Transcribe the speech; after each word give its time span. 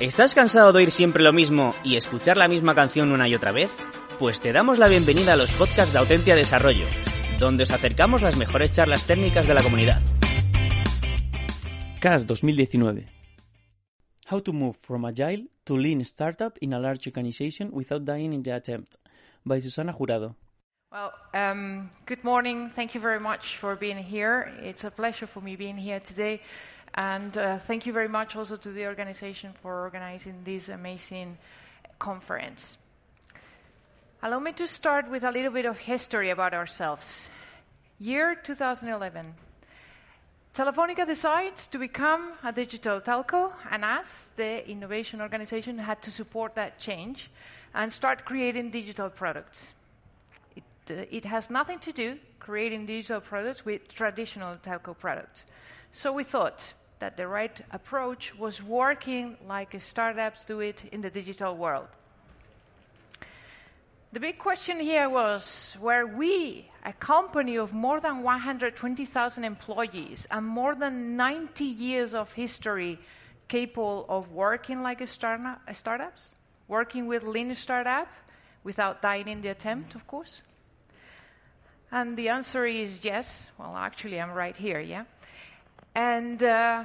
¿Estás 0.00 0.34
cansado 0.34 0.72
de 0.72 0.78
oír 0.78 0.90
siempre 0.90 1.22
lo 1.22 1.30
mismo 1.30 1.74
y 1.84 1.96
escuchar 1.96 2.38
la 2.38 2.48
misma 2.48 2.74
canción 2.74 3.12
una 3.12 3.28
y 3.28 3.34
otra 3.34 3.52
vez? 3.52 3.70
Pues 4.18 4.40
te 4.40 4.50
damos 4.50 4.78
la 4.78 4.88
bienvenida 4.88 5.34
a 5.34 5.36
los 5.36 5.52
podcasts 5.52 5.92
de 5.92 5.98
Autentia 5.98 6.34
Desarrollo, 6.34 6.86
donde 7.38 7.64
os 7.64 7.70
acercamos 7.70 8.22
las 8.22 8.38
mejores 8.38 8.70
charlas 8.70 9.06
técnicas 9.06 9.46
de 9.46 9.52
la 9.52 9.62
comunidad. 9.62 10.00
CAS 12.00 12.26
2019 12.26 13.08
How 14.30 14.40
to 14.40 14.54
move 14.54 14.78
from 14.80 15.04
agile 15.04 15.50
to 15.64 15.76
lean 15.76 16.00
startup 16.00 16.56
in 16.62 16.72
a 16.72 16.78
large 16.78 17.06
organization 17.06 17.68
without 17.70 18.02
dying 18.02 18.32
in 18.32 18.42
the 18.42 18.54
attempt 18.54 18.96
by 19.44 19.60
Susana 19.60 19.92
Jurado. 19.92 20.34
Well, 20.90 21.12
um, 21.34 21.90
good 22.06 22.24
morning. 22.24 22.72
Thank 22.74 22.94
you 22.94 23.02
very 23.02 23.20
much 23.20 23.58
for 23.58 23.76
being 23.76 23.98
here. 23.98 24.50
It's 24.62 24.82
a 24.82 24.90
pleasure 24.90 25.26
for 25.26 25.42
me 25.42 25.56
being 25.56 25.76
here 25.76 26.00
today. 26.00 26.40
And 26.94 27.36
uh, 27.36 27.58
thank 27.66 27.86
you 27.86 27.92
very 27.92 28.08
much 28.08 28.36
also 28.36 28.56
to 28.56 28.72
the 28.72 28.86
organization 28.86 29.52
for 29.62 29.82
organizing 29.82 30.42
this 30.44 30.68
amazing 30.68 31.38
conference. 31.98 32.76
Allow 34.22 34.40
me 34.40 34.52
to 34.52 34.66
start 34.66 35.08
with 35.08 35.24
a 35.24 35.30
little 35.30 35.52
bit 35.52 35.66
of 35.66 35.78
history 35.78 36.30
about 36.30 36.52
ourselves. 36.52 37.28
Year 37.98 38.34
2011. 38.34 39.34
Telefonica 40.54 41.06
decides 41.06 41.68
to 41.68 41.78
become 41.78 42.32
a 42.42 42.52
digital 42.52 43.00
telco, 43.00 43.52
and 43.70 43.84
us, 43.84 44.30
the 44.36 44.68
innovation 44.68 45.20
organization, 45.20 45.78
had 45.78 46.02
to 46.02 46.10
support 46.10 46.56
that 46.56 46.78
change 46.78 47.30
and 47.72 47.92
start 47.92 48.24
creating 48.24 48.70
digital 48.70 49.08
products. 49.08 49.68
It, 50.56 50.64
uh, 50.90 51.04
it 51.10 51.24
has 51.24 51.50
nothing 51.50 51.78
to 51.80 51.92
do 51.92 52.18
creating 52.40 52.86
digital 52.86 53.20
products 53.20 53.64
with 53.64 53.86
traditional 53.94 54.56
telco 54.56 54.98
products. 54.98 55.44
So 55.92 56.12
we 56.12 56.24
thought 56.24 56.60
that 57.00 57.16
the 57.16 57.26
right 57.26 57.60
approach 57.72 58.34
was 58.38 58.62
working 58.62 59.36
like 59.48 59.74
startups 59.80 60.44
do 60.44 60.60
it 60.60 60.84
in 60.92 61.00
the 61.00 61.10
digital 61.10 61.56
world. 61.56 61.88
The 64.12 64.20
big 64.20 64.38
question 64.38 64.80
here 64.80 65.08
was 65.08 65.76
were 65.80 66.04
we, 66.04 66.68
a 66.84 66.92
company 66.92 67.56
of 67.56 67.72
more 67.72 68.00
than 68.00 68.22
120,000 68.22 69.44
employees 69.44 70.26
and 70.30 70.44
more 70.44 70.74
than 70.74 71.16
90 71.16 71.64
years 71.64 72.12
of 72.12 72.32
history, 72.32 72.98
capable 73.48 74.06
of 74.08 74.32
working 74.32 74.82
like 74.82 75.00
a 75.00 75.06
startup, 75.06 75.60
startups? 75.72 76.34
Working 76.66 77.06
with 77.06 77.22
lean 77.22 77.54
startup 77.54 78.08
without 78.64 79.00
dying 79.00 79.28
in 79.28 79.42
the 79.42 79.48
attempt, 79.48 79.94
of 79.94 80.06
course? 80.06 80.42
And 81.92 82.16
the 82.16 82.28
answer 82.28 82.66
is 82.66 83.04
yes. 83.04 83.48
Well, 83.58 83.74
actually, 83.76 84.20
I'm 84.20 84.32
right 84.32 84.56
here, 84.56 84.80
yeah? 84.80 85.04
And 85.94 86.42
uh, 86.42 86.84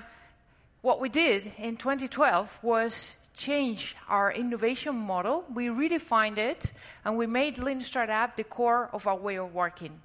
what 0.81 0.99
we 0.99 1.09
did 1.09 1.51
in 1.57 1.77
2012 1.77 2.49
was 2.61 3.13
change 3.35 3.95
our 4.07 4.31
innovation 4.31 4.95
model. 4.95 5.43
We 5.53 5.67
redefined 5.67 6.37
it, 6.37 6.71
and 7.03 7.17
we 7.17 7.27
made 7.27 7.57
Lean 7.57 7.81
Startup 7.81 8.35
the 8.35 8.43
core 8.43 8.89
of 8.93 9.07
our 9.07 9.17
way 9.17 9.37
of 9.37 9.53
working. 9.53 10.01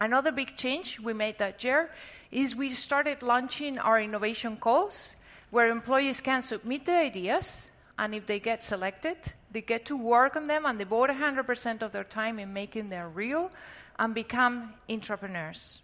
Another 0.00 0.30
big 0.30 0.56
change 0.56 1.00
we 1.00 1.12
made 1.12 1.38
that 1.38 1.64
year 1.64 1.90
is 2.30 2.54
we 2.54 2.74
started 2.74 3.22
launching 3.22 3.78
our 3.78 4.00
innovation 4.00 4.56
calls, 4.56 5.10
where 5.50 5.68
employees 5.68 6.20
can 6.20 6.42
submit 6.42 6.84
their 6.84 7.04
ideas, 7.04 7.68
and 7.98 8.14
if 8.14 8.26
they 8.26 8.38
get 8.38 8.62
selected, 8.62 9.16
they 9.50 9.62
get 9.62 9.86
to 9.86 9.96
work 9.96 10.36
on 10.36 10.46
them 10.46 10.66
and 10.66 10.78
devote 10.78 11.08
100% 11.08 11.82
of 11.82 11.92
their 11.92 12.04
time 12.04 12.38
in 12.38 12.52
making 12.52 12.90
them 12.90 13.14
real 13.14 13.50
and 13.98 14.14
become 14.14 14.74
entrepreneurs. 14.90 15.80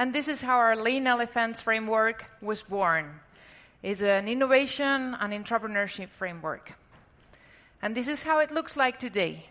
And 0.00 0.14
this 0.14 0.28
is 0.28 0.40
how 0.40 0.56
our 0.56 0.76
Lean 0.76 1.06
Elephants 1.06 1.60
framework 1.60 2.24
was 2.40 2.62
born. 2.62 3.20
It's 3.82 4.00
an 4.00 4.28
innovation 4.28 5.14
and 5.20 5.30
entrepreneurship 5.34 6.08
framework. 6.08 6.72
And 7.82 7.94
this 7.94 8.08
is 8.08 8.22
how 8.22 8.38
it 8.38 8.50
looks 8.50 8.78
like 8.78 8.98
today. 8.98 9.44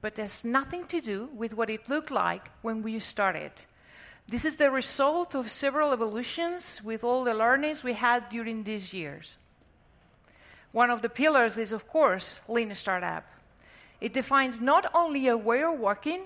But 0.00 0.16
has 0.16 0.46
nothing 0.46 0.86
to 0.86 1.02
do 1.02 1.28
with 1.34 1.52
what 1.52 1.68
it 1.68 1.90
looked 1.90 2.10
like 2.10 2.48
when 2.62 2.82
we 2.82 2.98
started. 3.00 3.52
This 4.26 4.46
is 4.46 4.56
the 4.56 4.70
result 4.70 5.34
of 5.34 5.50
several 5.50 5.92
evolutions 5.92 6.80
with 6.82 7.04
all 7.04 7.22
the 7.22 7.34
learnings 7.34 7.84
we 7.84 7.92
had 7.92 8.30
during 8.30 8.64
these 8.64 8.94
years. 8.94 9.36
One 10.72 10.88
of 10.88 11.02
the 11.02 11.10
pillars 11.10 11.58
is, 11.58 11.70
of 11.70 11.86
course, 11.86 12.40
Lean 12.48 12.74
Startup. 12.74 13.26
It 14.00 14.14
defines 14.14 14.58
not 14.58 14.90
only 14.94 15.28
a 15.28 15.36
way 15.36 15.62
of 15.62 15.78
working, 15.78 16.22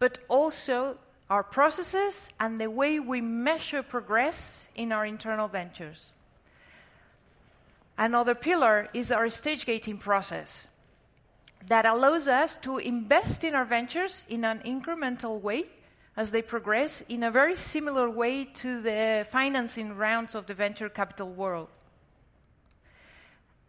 but 0.00 0.18
also 0.28 0.98
our 1.34 1.42
processes 1.42 2.28
and 2.38 2.60
the 2.60 2.70
way 2.70 3.00
we 3.00 3.20
measure 3.20 3.82
progress 3.82 4.68
in 4.76 4.92
our 4.92 5.04
internal 5.04 5.48
ventures. 5.48 6.12
Another 7.98 8.36
pillar 8.36 8.88
is 8.94 9.10
our 9.10 9.28
stage 9.28 9.66
gating 9.66 9.98
process 9.98 10.68
that 11.66 11.86
allows 11.86 12.28
us 12.28 12.56
to 12.62 12.78
invest 12.78 13.42
in 13.42 13.52
our 13.52 13.64
ventures 13.64 14.22
in 14.28 14.44
an 14.44 14.60
incremental 14.64 15.40
way 15.40 15.64
as 16.16 16.30
they 16.30 16.40
progress 16.40 17.02
in 17.08 17.24
a 17.24 17.32
very 17.32 17.56
similar 17.56 18.08
way 18.08 18.44
to 18.44 18.80
the 18.80 19.26
financing 19.32 19.96
rounds 19.96 20.36
of 20.36 20.46
the 20.46 20.54
venture 20.54 20.88
capital 20.88 21.30
world. 21.30 21.68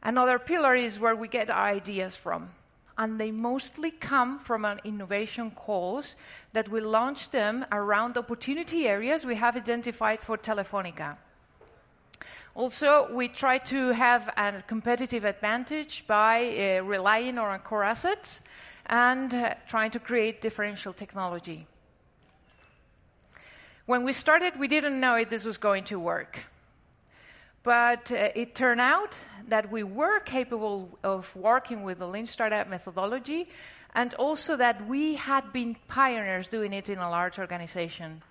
Another 0.03 0.37
pillar 0.37 0.75
is 0.75 0.99
where 0.99 1.15
we 1.15 1.27
get 1.27 1.49
our 1.49 1.69
ideas 1.69 2.15
from 2.15 2.51
and 2.97 3.19
they 3.19 3.31
mostly 3.31 3.91
come 3.91 4.39
from 4.39 4.65
an 4.65 4.79
innovation 4.83 5.51
calls 5.51 6.15
that 6.53 6.69
we 6.69 6.79
launch 6.79 7.29
them 7.31 7.65
around 7.71 8.17
opportunity 8.17 8.87
areas 8.87 9.25
we 9.25 9.35
have 9.35 9.57
identified 9.57 10.21
for 10.21 10.37
Telefonica. 10.37 11.17
Also, 12.55 13.09
we 13.11 13.27
try 13.27 13.57
to 13.57 13.91
have 13.91 14.29
a 14.37 14.63
competitive 14.65 15.25
advantage 15.25 16.05
by 16.07 16.77
uh, 16.79 16.83
relying 16.83 17.37
on 17.37 17.45
our 17.45 17.59
core 17.59 17.83
assets 17.83 18.41
and 18.85 19.33
uh, 19.33 19.53
trying 19.67 19.91
to 19.91 19.99
create 19.99 20.41
differential 20.41 20.93
technology. 20.93 21.67
When 23.85 24.03
we 24.03 24.13
started, 24.13 24.57
we 24.57 24.69
didn't 24.69 24.99
know 24.99 25.15
if 25.15 25.29
this 25.29 25.43
was 25.43 25.57
going 25.57 25.83
to 25.85 25.99
work. 25.99 26.39
But 27.65 28.11
uh, 28.11 28.29
it 28.35 28.53
turned 28.53 28.79
out 28.79 29.15
that 29.49 29.71
we 29.71 29.81
were 29.83 30.19
capable 30.19 30.97
of 31.03 31.27
working 31.35 31.83
with 31.83 31.97
the 31.99 32.07
Lean 32.07 32.27
Startup 32.27 32.69
methodology 32.69 33.49
and 33.95 34.13
also 34.15 34.55
that 34.57 34.87
we 34.87 35.15
had 35.15 35.51
been 35.51 35.75
pioneers 35.87 36.47
doing 36.47 36.73
it 36.73 36.89
in 36.89 36.99
a 36.99 37.09
large 37.09 37.39
organization. 37.39 38.21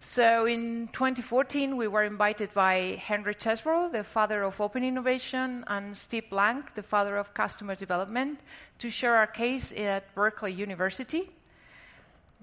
So 0.00 0.46
in 0.46 0.88
2014, 0.92 1.76
we 1.76 1.88
were 1.88 2.04
invited 2.04 2.54
by 2.54 3.00
Henry 3.02 3.34
Chesbrough, 3.34 3.90
the 3.90 4.04
father 4.04 4.44
of 4.44 4.60
open 4.60 4.84
innovation, 4.84 5.64
and 5.66 5.96
Steve 5.96 6.30
Blank, 6.30 6.74
the 6.76 6.82
father 6.82 7.16
of 7.16 7.34
customer 7.34 7.74
development, 7.74 8.38
to 8.78 8.90
share 8.90 9.16
our 9.16 9.26
case 9.26 9.72
at 9.72 10.14
Berkeley 10.14 10.52
University. 10.52 11.30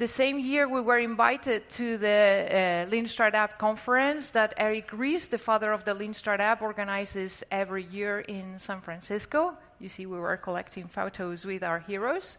The 0.04 0.10
same 0.10 0.38
year, 0.38 0.68
we 0.68 0.82
were 0.82 1.00
invited 1.00 1.70
to 1.80 1.98
the 1.98 2.86
uh, 2.86 2.92
Lean 2.92 3.08
Startup 3.08 3.58
conference 3.58 4.32
that 4.32 4.54
Eric 4.58 4.90
Ries, 4.92 5.30
the 5.30 5.38
father 5.38 5.72
of 5.72 5.86
the 5.86 5.94
Lean 5.94 6.14
Startup, 6.14 6.62
organizes 6.62 7.42
every 7.50 7.86
year 7.86 8.20
in 8.20 8.60
San 8.60 8.82
Francisco. 8.82 9.54
You 9.80 9.88
see, 9.88 10.06
we 10.06 10.20
were 10.20 10.36
collecting 10.36 10.90
photos 10.90 11.46
with 11.46 11.64
our 11.64 11.80
heroes. 11.80 12.36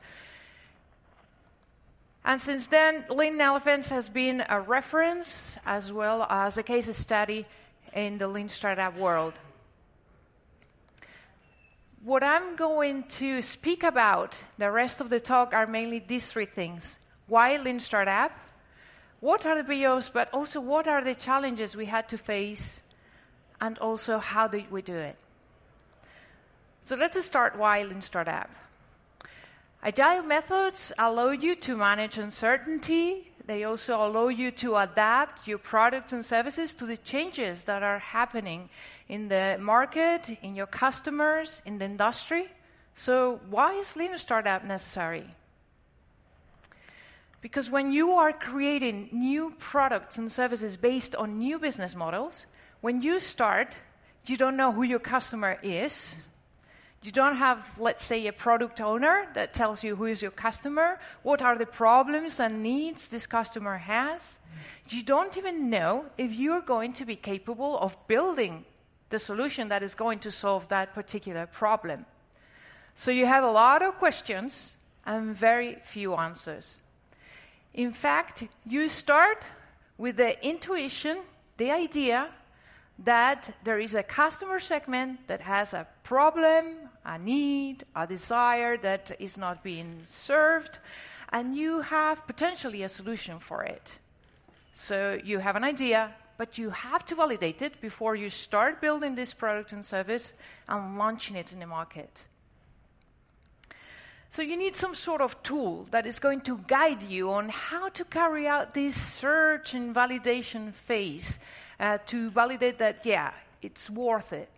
And 2.23 2.39
since 2.39 2.67
then, 2.67 3.07
Lean 3.09 3.41
Elephants 3.41 3.89
has 3.89 4.11
been 4.11 4.45
a 4.47 4.61
reference 4.61 5.57
as 5.65 5.91
well 5.91 6.25
as 6.29 6.59
a 6.59 6.63
case 6.63 6.95
study 6.95 7.47
in 7.95 8.19
the 8.19 8.29
Lean 8.29 8.51
Startup 8.51 8.95
world. 8.95 9.33
What 12.03 12.23
I'm 12.23 12.57
going 12.57 13.05
to 13.21 13.41
speak 13.41 13.83
about, 13.83 14.37
the 14.59 14.71
rest 14.71 15.01
of 15.01 15.09
the 15.09 15.19
talk, 15.19 15.55
are 15.55 15.67
mainly 15.67 16.05
these 16.07 16.27
three 16.27 16.45
things 16.45 16.99
why 17.27 17.57
Lean 17.57 17.81
Startup? 17.81 18.33
What 19.21 19.47
are 19.47 19.63
the 19.63 19.65
BOs, 19.65 20.11
but 20.11 20.29
also 20.33 20.61
what 20.61 20.87
are 20.87 21.03
the 21.03 21.15
challenges 21.15 21.75
we 21.75 21.87
had 21.87 22.09
to 22.11 22.19
face, 22.19 22.81
and 23.61 23.79
also 23.79 24.19
how 24.19 24.49
did 24.49 24.71
we 24.71 24.83
do 24.83 24.97
it? 24.97 25.17
So 26.87 26.97
let's 26.97 27.23
start 27.25 27.57
why 27.57 27.83
Lean 27.83 28.03
Startup. 28.03 28.51
Agile 29.83 30.23
methods 30.23 30.93
allow 30.99 31.31
you 31.31 31.55
to 31.57 31.77
manage 31.77 32.19
uncertainty 32.19 33.31
They 33.47 33.65
also 33.65 33.97
allow 33.97 34.29
you 34.29 34.51
to 34.53 34.77
adapt 34.77 35.47
your 35.47 35.59
products 35.59 36.13
and 36.15 36.25
services 36.25 36.73
to 36.75 36.87
the 36.87 36.97
changes 36.97 37.65
that 37.65 37.83
are 37.83 37.99
happening 37.99 38.71
in 39.09 39.29
the 39.29 39.59
market, 39.61 40.39
in 40.41 40.57
your 40.57 40.67
customers, 40.67 41.61
in 41.67 41.77
the 41.79 41.85
industry. 41.85 42.49
So, 42.97 43.41
why 43.51 43.75
is 43.75 43.97
Lean 43.97 44.17
Startup 44.17 44.65
necessary? 44.65 45.27
Because 47.45 47.69
when 47.69 47.93
you 47.93 48.13
are 48.13 48.33
creating 48.33 49.11
new 49.13 49.53
products 49.59 50.17
and 50.17 50.33
services 50.33 50.79
based 50.79 51.15
on 51.15 51.39
new 51.39 51.59
business 51.59 51.95
models, 51.95 52.47
when 52.81 53.03
you 53.03 53.21
start, 53.21 53.77
you 54.25 54.39
don't 54.39 54.57
know 54.57 54.73
who 54.73 54.83
your 54.83 54.99
customer 54.99 55.59
is. 55.63 56.15
You 57.03 57.13
don't 57.13 57.37
have, 57.37 57.59
let's 57.79 58.03
say, 58.03 58.27
a 58.27 58.33
product 58.33 58.81
owner 58.81 59.27
that 59.35 59.53
tells 59.53 59.85
you 59.85 59.95
who 59.95 60.07
is 60.07 60.23
your 60.23 60.31
customer, 60.31 60.99
what 61.23 61.43
are 61.43 61.59
the 61.59 61.67
problems 61.67 62.41
and 62.41 62.63
needs 62.63 63.09
this 63.09 63.27
customer 63.27 63.77
has. 63.77 64.39
You 64.89 65.03
don't 65.03 65.37
even 65.37 65.69
know 65.69 66.07
if 66.17 66.33
you're 66.33 66.63
going 66.63 66.95
to 66.95 67.05
be 67.05 67.15
capable 67.15 67.79
of 67.79 67.95
building 68.09 68.65
the 69.11 69.19
solution 69.19 69.69
that 69.69 69.83
is 69.83 69.95
going 69.95 70.21
to 70.21 70.31
solve 70.31 70.67
that 70.69 70.95
particular 70.95 71.45
problem. 71.45 72.07
So 72.95 73.11
you 73.11 73.27
have 73.27 73.45
a 73.45 73.53
lot 73.53 73.83
of 73.83 73.97
questions 73.97 74.77
and 75.05 75.37
very 75.37 75.77
few 75.85 76.15
answers. 76.15 76.81
In 77.75 77.93
fact, 77.93 78.45
you 78.65 78.89
start 78.89 79.43
with 79.99 80.17
the 80.17 80.43
intuition, 80.47 81.19
the 81.59 81.73
idea 81.73 82.31
that 83.01 83.53
there 83.65 83.81
is 83.81 83.95
a 83.95 84.03
customer 84.03 84.61
segment 84.61 85.27
that 85.27 85.41
has 85.41 85.75
a 85.75 85.87
problem, 86.05 86.77
a 87.05 87.19
need, 87.19 87.85
a 87.97 88.07
desire 88.07 88.77
that 88.79 89.11
is 89.19 89.37
not 89.37 89.65
being 89.65 90.05
served, 90.07 90.79
and 91.33 91.57
you 91.57 91.81
have 91.81 92.25
potentially 92.29 92.85
a 92.85 92.89
solution 92.89 93.41
for 93.41 93.65
it. 93.65 93.91
So 94.75 95.19
you 95.25 95.41
have 95.41 95.57
an 95.57 95.65
idea, 95.65 96.15
but 96.39 96.57
you 96.59 96.71
have 96.71 97.05
to 97.07 97.17
validate 97.17 97.61
it 97.61 97.81
before 97.81 98.15
you 98.15 98.31
start 98.31 98.81
building 98.81 99.17
this 99.17 99.35
product 99.35 99.73
and 99.73 99.85
service 99.85 100.33
and 100.69 100.97
launching 100.97 101.35
it 101.35 101.53
in 101.53 101.59
the 101.59 101.67
market. 101.67 102.27
So 104.35 104.43
you 104.43 104.57
need 104.57 104.75
some 104.75 104.97
sort 104.97 105.21
of 105.21 105.41
tool 105.45 105.87
that 105.93 106.07
is 106.07 106.19
going 106.19 106.41
to 106.41 106.59
guide 106.67 107.05
you 107.05 107.31
on 107.31 107.51
how 107.51 107.89
to 107.91 108.05
carry 108.05 108.49
out 108.49 108.75
this 108.75 109.01
search 109.01 109.75
and 109.75 109.95
validation 109.95 110.75
phase 110.75 111.39
uh, 111.79 111.99
to 112.07 112.31
validate 112.31 112.81
that, 112.81 113.07
yeah, 113.07 113.31
it's 113.63 113.89
worth 113.89 114.33
it. 114.33 114.49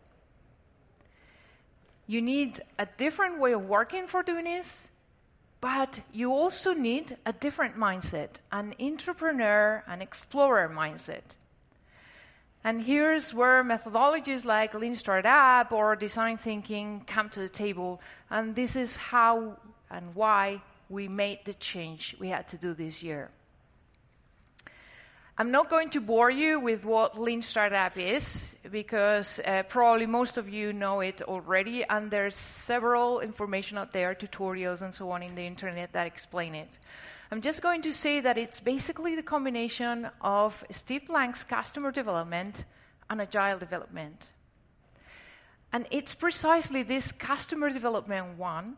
You 2.06 2.22
need 2.22 2.58
a 2.78 2.86
different 2.96 3.38
way 3.38 3.52
of 3.52 3.66
working 3.66 4.06
for 4.06 4.22
doing 4.22 4.44
this, 4.44 4.74
but 5.60 6.00
you 6.10 6.32
also 6.32 6.72
need 6.72 7.18
a 7.26 7.34
different 7.34 7.76
mindset, 7.76 8.30
an 8.50 8.74
entrepreneur, 8.80 9.84
an 9.86 10.00
explorer 10.00 10.72
mindset. 10.74 11.36
And 12.66 12.82
here's 12.82 13.32
where 13.32 13.62
methodologies 13.62 14.44
like 14.44 14.74
Lean 14.74 14.96
Startup 14.96 15.70
or 15.70 15.94
design 15.94 16.36
thinking 16.36 17.04
come 17.06 17.30
to 17.30 17.38
the 17.38 17.48
table. 17.48 18.00
And 18.28 18.56
this 18.56 18.74
is 18.74 18.96
how 18.96 19.56
and 19.88 20.12
why 20.16 20.60
we 20.88 21.06
made 21.06 21.44
the 21.44 21.54
change 21.54 22.16
we 22.18 22.28
had 22.28 22.48
to 22.48 22.56
do 22.56 22.74
this 22.74 23.04
year. 23.04 23.30
I'm 25.38 25.52
not 25.52 25.70
going 25.70 25.90
to 25.90 26.00
bore 26.00 26.28
you 26.28 26.58
with 26.58 26.84
what 26.84 27.16
Lean 27.16 27.40
Startup 27.40 27.96
is 27.96 28.52
because 28.68 29.38
uh, 29.44 29.62
probably 29.68 30.06
most 30.06 30.36
of 30.36 30.48
you 30.48 30.72
know 30.72 30.98
it 30.98 31.22
already, 31.22 31.84
and 31.84 32.10
there's 32.10 32.34
several 32.34 33.20
information 33.20 33.78
out 33.78 33.92
there, 33.92 34.12
tutorials 34.12 34.82
and 34.82 34.92
so 34.92 35.08
on 35.12 35.22
in 35.22 35.36
the 35.36 35.46
internet 35.46 35.92
that 35.92 36.08
explain 36.08 36.56
it. 36.56 36.78
I'm 37.32 37.42
just 37.42 37.60
going 37.60 37.82
to 37.82 37.92
say 37.92 38.20
that 38.20 38.38
it's 38.38 38.60
basically 38.60 39.16
the 39.16 39.22
combination 39.22 40.08
of 40.20 40.62
Steve 40.70 41.08
Blank's 41.08 41.42
customer 41.42 41.90
development 41.90 42.64
and 43.10 43.20
agile 43.20 43.58
development. 43.58 44.26
And 45.72 45.86
it's 45.90 46.14
precisely 46.14 46.84
this 46.84 47.10
customer 47.10 47.70
development 47.70 48.38
one 48.38 48.76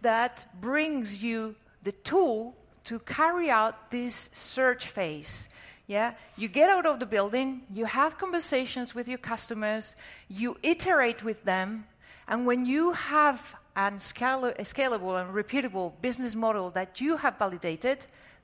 that 0.00 0.46
brings 0.58 1.22
you 1.22 1.54
the 1.82 1.92
tool 1.92 2.56
to 2.84 2.98
carry 3.00 3.50
out 3.50 3.90
this 3.90 4.30
search 4.32 4.86
phase. 4.88 5.46
Yeah, 5.86 6.14
you 6.36 6.48
get 6.48 6.70
out 6.70 6.86
of 6.86 6.98
the 6.98 7.06
building, 7.06 7.62
you 7.70 7.84
have 7.84 8.16
conversations 8.16 8.94
with 8.94 9.06
your 9.06 9.18
customers, 9.18 9.94
you 10.28 10.56
iterate 10.62 11.22
with 11.22 11.44
them, 11.44 11.84
and 12.26 12.46
when 12.46 12.64
you 12.64 12.92
have 12.92 13.54
a 13.76 13.90
scalable 13.90 15.20
and 15.20 15.34
repeatable 15.34 15.92
business 16.00 16.34
model 16.34 16.70
that 16.70 17.00
you 17.00 17.16
have 17.16 17.38
validated, 17.38 17.98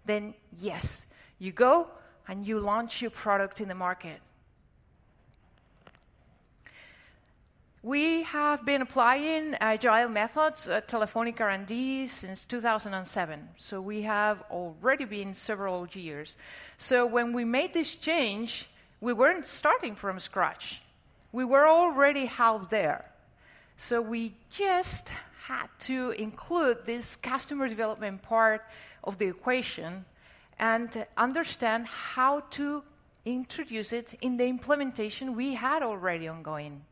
then 0.06 0.34
yes, 0.58 1.02
you 1.38 1.52
go 1.52 1.88
and 2.26 2.46
you 2.46 2.60
launch 2.60 3.02
your 3.02 3.10
product 3.10 3.60
in 3.60 3.68
the 3.68 3.74
market. 3.74 4.20
We 7.82 8.24
have 8.24 8.66
been 8.66 8.82
applying 8.82 9.54
agile 9.60 10.08
methods 10.08 10.68
uh, 10.68 10.72
at 10.72 10.88
Telefonica 10.88 11.42
R&D 11.42 12.08
since 12.08 12.44
2007. 12.44 13.48
So 13.56 13.80
we 13.80 14.02
have 14.02 14.42
already 14.50 15.04
been 15.04 15.32
several 15.32 15.86
years. 15.92 16.36
So 16.76 17.06
when 17.06 17.32
we 17.32 17.44
made 17.44 17.72
this 17.72 17.94
change, 17.94 18.68
we 19.00 19.12
weren't 19.12 19.46
starting 19.46 19.94
from 19.94 20.18
scratch. 20.18 20.82
We 21.30 21.44
were 21.44 21.68
already 21.68 22.26
half 22.26 22.68
there. 22.68 23.04
So 23.78 24.00
we 24.00 24.34
just 24.50 25.10
had 25.46 25.68
to 25.86 26.10
include 26.10 26.78
this 26.84 27.16
customer 27.16 27.68
development 27.68 28.20
part 28.22 28.62
of 29.04 29.18
the 29.18 29.26
equation 29.26 30.04
and 30.58 31.06
understand 31.16 31.86
how 31.86 32.40
to 32.50 32.82
introduce 33.24 33.92
it 33.92 34.14
in 34.20 34.36
the 34.36 34.44
implementation 34.44 35.36
we 35.36 35.54
had 35.54 35.82
already 35.82 36.26
ongoing. 36.26 36.82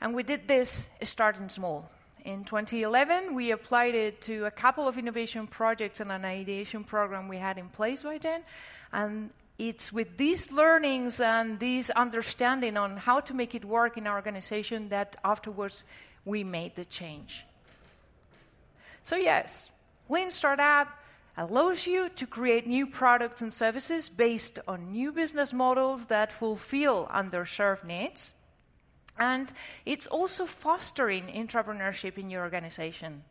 And 0.00 0.14
we 0.14 0.22
did 0.22 0.48
this 0.48 0.88
starting 1.02 1.48
small. 1.48 1.90
In 2.24 2.44
2011, 2.44 3.34
we 3.34 3.50
applied 3.50 3.94
it 3.94 4.22
to 4.22 4.46
a 4.46 4.50
couple 4.50 4.88
of 4.88 4.96
innovation 4.96 5.46
projects 5.46 6.00
and 6.00 6.10
an 6.10 6.24
ideation 6.24 6.84
program 6.84 7.28
we 7.28 7.36
had 7.36 7.58
in 7.58 7.68
place 7.68 8.02
by 8.02 8.16
then. 8.16 8.42
And 8.92 9.30
it's 9.58 9.92
with 9.92 10.16
these 10.16 10.50
learnings 10.50 11.20
and 11.20 11.60
this 11.60 11.90
understanding 11.90 12.76
on 12.76 12.96
how 12.96 13.20
to 13.20 13.34
make 13.34 13.54
it 13.54 13.64
work 13.64 13.96
in 13.96 14.06
our 14.06 14.16
organization 14.16 14.88
that 14.88 15.16
afterwards 15.24 15.84
we 16.24 16.42
made 16.42 16.74
the 16.74 16.84
change. 16.84 17.44
So, 19.04 19.16
yes, 19.16 19.70
Lean 20.08 20.32
Startup 20.32 20.88
allows 21.36 21.86
you 21.86 22.08
to 22.10 22.26
create 22.26 22.66
new 22.66 22.86
products 22.86 23.42
and 23.42 23.52
services 23.52 24.08
based 24.08 24.58
on 24.66 24.90
new 24.90 25.12
business 25.12 25.52
models 25.52 26.06
that 26.06 26.32
fulfill 26.32 27.06
underserved 27.12 27.84
needs. 27.84 28.32
And 29.18 29.52
it's 29.86 30.06
also 30.06 30.46
fostering 30.46 31.26
entrepreneurship 31.26 32.18
in 32.18 32.30
your 32.30 32.42
organization. 32.42 33.22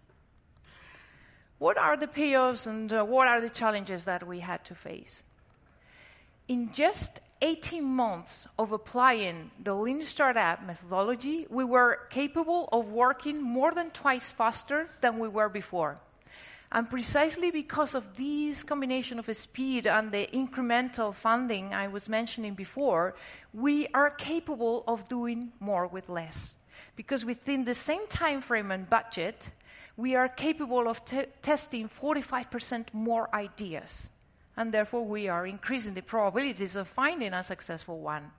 What 1.59 1.77
are 1.77 1.97
the 1.97 2.07
payoffs 2.07 2.67
and 2.67 2.91
uh, 2.91 3.03
what 3.03 3.27
are 3.27 3.41
the 3.41 3.49
challenges 3.49 4.05
that 4.05 4.25
we 4.25 4.39
had 4.39 4.63
to 4.65 4.75
face? 4.75 5.23
In 6.53 6.71
just 6.71 7.19
18 7.41 7.83
months 7.83 8.45
of 8.59 8.73
applying 8.73 9.49
the 9.63 9.73
Lean 9.73 10.05
Startup 10.05 10.63
methodology, 10.63 11.47
we 11.49 11.63
were 11.63 12.01
capable 12.11 12.69
of 12.71 12.89
working 12.89 13.41
more 13.41 13.71
than 13.71 13.89
twice 13.89 14.29
faster 14.29 14.87
than 15.01 15.17
we 15.17 15.27
were 15.27 15.49
before. 15.49 15.97
And 16.71 16.87
precisely 16.87 17.49
because 17.49 17.95
of 17.95 18.03
this 18.15 18.61
combination 18.61 19.17
of 19.17 19.35
speed 19.35 19.87
and 19.87 20.11
the 20.11 20.27
incremental 20.31 21.15
funding 21.15 21.73
I 21.73 21.87
was 21.87 22.07
mentioning 22.07 22.53
before, 22.53 23.15
we 23.51 23.87
are 23.95 24.11
capable 24.11 24.83
of 24.87 25.09
doing 25.09 25.53
more 25.59 25.87
with 25.87 26.07
less. 26.07 26.53
Because 26.95 27.25
within 27.25 27.65
the 27.65 27.73
same 27.73 28.05
time 28.09 28.41
frame 28.41 28.69
and 28.69 28.87
budget, 28.87 29.49
we 29.97 30.13
are 30.13 30.29
capable 30.29 30.87
of 30.87 31.01
testing 31.41 31.89
45% 31.99 32.93
more 32.93 33.27
ideas. 33.33 34.09
And 34.55 34.71
therefore, 34.71 35.03
we 35.05 35.27
are 35.27 35.47
increasing 35.47 35.93
the 35.93 36.01
probabilities 36.01 36.75
of 36.75 36.87
finding 36.87 37.33
a 37.33 37.43
successful 37.43 37.99
one. 37.99 38.31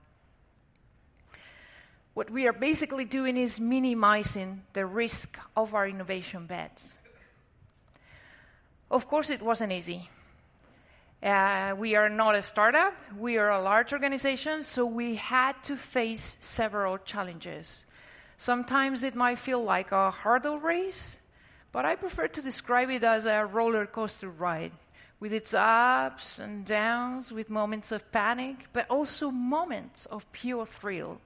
What 2.14 2.30
we 2.30 2.47
are 2.47 2.52
basically 2.52 3.04
doing 3.04 3.37
is 3.37 3.59
minimizing 3.59 4.62
the 4.73 4.87
risk 4.87 5.37
of 5.56 5.75
our 5.75 5.88
innovation 5.88 6.47
bets. 6.47 6.94
Of 8.90 9.09
course, 9.09 9.30
it 9.30 9.42
wasn't 9.42 9.73
easy. 9.73 10.09
Uh, 11.21 11.75
we 11.76 11.97
are 11.97 12.09
not 12.09 12.37
a 12.37 12.42
startup, 12.42 12.92
we 13.18 13.38
are 13.38 13.50
a 13.50 13.62
large 13.62 13.94
organization, 13.94 14.62
so 14.62 14.85
we 14.85 15.14
had 15.14 15.54
to 15.64 15.75
face 15.75 16.37
several 16.38 16.99
challenges. 16.99 17.87
Sometimes 18.37 19.02
it 19.02 19.14
might 19.14 19.38
feel 19.38 19.64
like 19.64 19.90
a 19.90 20.11
hurdle 20.11 20.61
race, 20.61 21.16
but 21.73 21.87
I 21.87 21.97
prefer 21.97 22.28
to 22.28 22.42
describe 22.42 22.90
it 22.90 23.02
as 23.02 23.25
a 23.25 23.47
roller 23.47 23.87
coaster 23.87 24.28
ride 24.28 24.73
with 25.21 25.33
its 25.33 25.54
ups 25.54 26.38
and 26.38 26.64
downs, 26.64 27.33
with 27.33 27.49
moments 27.49 27.92
of 27.92 28.11
panic, 28.12 28.56
but 28.73 28.87
also 28.90 29.30
moments 29.30 30.06
of 30.06 30.30
pure 30.33 30.66
thrill. 30.66 31.21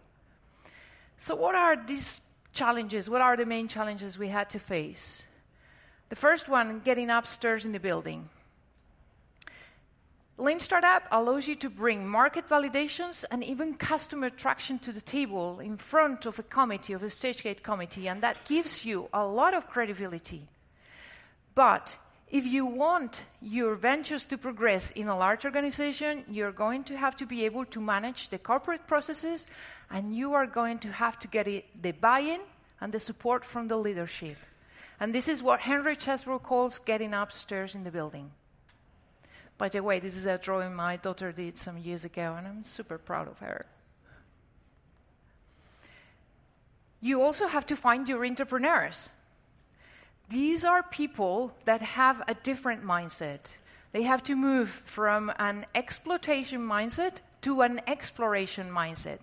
So, 1.21 1.35
what 1.35 1.55
are 1.55 1.77
these 1.77 2.21
challenges? 2.53 3.11
What 3.11 3.21
are 3.21 3.37
the 3.37 3.47
main 3.47 3.69
challenges 3.69 4.19
we 4.19 4.29
had 4.29 4.51
to 4.51 4.59
face? 4.59 5.23
The 6.09 6.17
first 6.17 6.49
one, 6.49 6.81
getting 6.85 7.11
upstairs 7.11 7.65
in 7.65 7.73
the 7.73 7.81
building. 7.81 8.29
Lean 10.41 10.61
Startup 10.61 11.03
allows 11.11 11.49
you 11.49 11.57
to 11.57 11.69
bring 11.69 12.07
market 12.07 12.49
validations 12.49 13.25
and 13.29 13.43
even 13.43 13.75
customer 13.75 14.31
traction 14.31 14.79
to 14.79 14.93
the 14.93 15.01
table 15.01 15.59
in 15.59 15.77
front 15.77 16.27
of 16.27 16.39
a 16.39 16.45
committee, 16.45 16.93
of 16.93 17.03
a 17.03 17.11
stage 17.11 17.43
gate 17.43 17.65
committee, 17.65 18.09
and 18.09 18.23
that 18.23 18.45
gives 18.45 18.85
you 18.85 19.09
a 19.13 19.27
lot 19.27 19.53
of 19.53 19.67
credibility. 19.67 20.47
But 21.57 21.97
if 22.31 22.45
you 22.45 22.67
want 22.67 23.23
your 23.41 23.75
ventures 23.75 24.25
to 24.27 24.37
progress 24.37 24.91
in 24.93 25.09
a 25.09 25.17
large 25.17 25.45
organization, 25.45 26.25
you're 26.29 26.53
going 26.53 26.85
to 26.85 26.97
have 26.97 27.17
to 27.17 27.27
be 27.27 27.45
able 27.45 27.65
to 27.67 27.81
manage 27.81 28.29
the 28.29 28.39
corporate 28.39 28.87
processes 28.87 29.47
and 29.91 30.15
you 30.15 30.35
are 30.35 30.47
going 30.47 30.79
to 30.81 30.93
have 30.93 31.19
to 31.21 31.29
get 31.29 31.49
it, 31.49 31.65
the 31.83 31.93
buy 31.93 32.21
in 32.21 32.41
and 32.81 32.93
the 32.93 33.01
support 33.01 33.45
from 33.45 33.69
the 33.69 33.77
leadership. 33.77 34.37
And 35.01 35.15
this 35.15 35.29
is 35.29 35.43
what 35.43 35.61
Henry 35.61 35.97
Chesbrough 35.97 36.43
calls 36.43 36.79
getting 36.79 37.15
upstairs 37.15 37.75
in 37.75 37.85
the 37.85 37.91
building. 37.91 38.31
By 39.57 39.69
the 39.69 39.83
way, 39.83 39.99
this 39.99 40.17
is 40.17 40.27
a 40.27 40.39
drawing 40.39 40.75
my 40.75 40.97
daughter 40.97 41.33
did 41.33 41.59
some 41.59 41.79
years 41.79 42.05
ago, 42.05 42.35
and 42.37 42.47
I'm 42.47 42.65
super 42.65 42.99
proud 42.99 43.29
of 43.29 43.39
her. 43.39 43.67
You 47.01 47.23
also 47.23 47.47
have 47.47 47.67
to 47.67 47.77
find 47.77 48.09
your 48.09 48.25
entrepreneurs. 48.25 49.09
These 50.29 50.65
are 50.65 50.83
people 50.83 51.53
that 51.65 51.81
have 51.81 52.23
a 52.29 52.35
different 52.35 52.85
mindset. 52.85 53.41
They 53.93 54.03
have 54.03 54.23
to 54.25 54.37
move 54.37 54.83
from 54.85 55.33
an 55.39 55.65
exploitation 55.75 56.61
mindset 56.61 57.15
to 57.43 57.63
an 57.63 57.81
exploration 57.87 58.71
mindset. 58.71 59.21